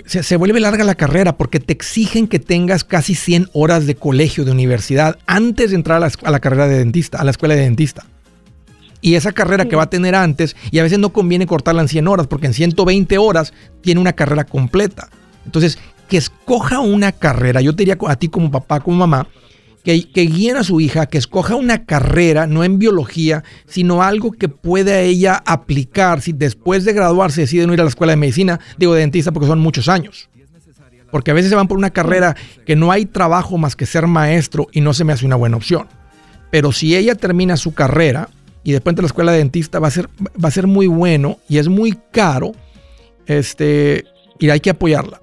se, 0.05 0.35
vuelve 0.37 0.59
larga 0.59 0.83
la 0.83 0.95
carrera 0.95 1.37
porque 1.37 1.59
te 1.59 1.73
exigen 1.73 2.27
que 2.27 2.39
tengas 2.39 2.83
casi 2.83 3.15
100 3.15 3.49
horas 3.53 3.85
de 3.85 3.95
colegio, 3.95 4.45
de 4.45 4.51
universidad, 4.51 5.17
antes 5.25 5.71
de 5.71 5.75
entrar 5.75 6.03
a 6.03 6.31
la, 6.31 6.39
carrera 6.39 6.67
de 6.67 6.79
dentista, 6.79 7.19
a 7.19 7.23
la 7.23 7.31
escuela 7.31 7.55
de 7.55 7.61
dentista. 7.61 8.05
Y 9.01 9.15
esa 9.15 9.33
carrera 9.33 9.65
que 9.65 9.75
va 9.75 9.83
a 9.83 9.89
tener 9.89 10.15
antes, 10.15 10.55
y 10.71 10.79
a 10.79 10.83
veces 10.83 10.97
no 10.97 11.11
conviene 11.11 11.45
cortarla 11.45 11.81
en 11.81 11.89
100 11.89 12.07
horas, 12.07 12.27
porque 12.27 12.47
en 12.47 12.53
120 12.53 13.17
horas 13.17 13.53
tiene 13.81 13.99
una 13.99 14.13
carrera 14.13 14.45
completa. 14.45 15.09
Entonces, 15.45 15.77
que 16.07 16.17
escoja 16.17 16.79
una 16.79 17.11
carrera, 17.11 17.59
yo 17.59 17.75
te 17.75 17.83
diría 17.83 17.97
a 18.07 18.15
ti 18.15 18.29
como 18.29 18.49
papá, 18.49 18.79
como 18.79 18.97
mamá, 18.97 19.27
que, 19.83 20.09
que 20.09 20.21
guíen 20.21 20.57
a 20.57 20.63
su 20.63 20.79
hija, 20.79 21.05
que 21.05 21.17
escoja 21.17 21.55
una 21.55 21.85
carrera, 21.85 22.47
no 22.47 22.63
en 22.63 22.79
biología, 22.79 23.43
sino 23.67 24.01
algo 24.01 24.31
que 24.31 24.49
pueda 24.49 25.01
ella 25.01 25.41
aplicar 25.45 26.21
si 26.21 26.33
después 26.33 26.85
de 26.85 26.93
graduarse 26.93 27.41
decide 27.41 27.67
no 27.67 27.73
ir 27.73 27.81
a 27.81 27.83
la 27.83 27.89
escuela 27.89 28.13
de 28.13 28.17
medicina, 28.17 28.59
digo 28.77 28.93
de 28.93 29.01
dentista 29.01 29.31
porque 29.31 29.47
son 29.47 29.59
muchos 29.59 29.89
años. 29.89 30.29
Porque 31.11 31.29
a 31.29 31.35
veces 31.35 31.49
se 31.49 31.55
van 31.55 31.67
por 31.67 31.77
una 31.77 31.91
carrera 31.91 32.35
que 32.65 32.75
no 32.75 32.91
hay 32.91 33.05
trabajo 33.05 33.57
más 33.59 33.75
que 33.75 33.85
ser 33.85 34.07
maestro 34.07 34.67
y 34.71 34.81
no 34.81 34.93
se 34.93 35.03
me 35.03 35.13
hace 35.13 35.25
una 35.25 35.35
buena 35.35 35.57
opción. 35.57 35.87
Pero 36.49 36.71
si 36.71 36.95
ella 36.95 37.15
termina 37.15 37.57
su 37.57 37.73
carrera 37.73 38.29
y 38.63 38.71
después 38.71 38.97
a 38.97 39.01
la 39.01 39.07
escuela 39.07 39.31
de 39.31 39.39
dentista, 39.39 39.79
va 39.79 39.89
a 39.89 39.91
ser, 39.91 40.09
va 40.43 40.47
a 40.47 40.51
ser 40.51 40.65
muy 40.65 40.87
bueno 40.87 41.37
y 41.49 41.57
es 41.57 41.67
muy 41.67 41.97
caro. 42.11 42.53
Este, 43.27 44.05
y 44.39 44.49
hay 44.49 44.59
que 44.59 44.69
apoyarla. 44.69 45.22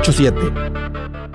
87 0.00 1.25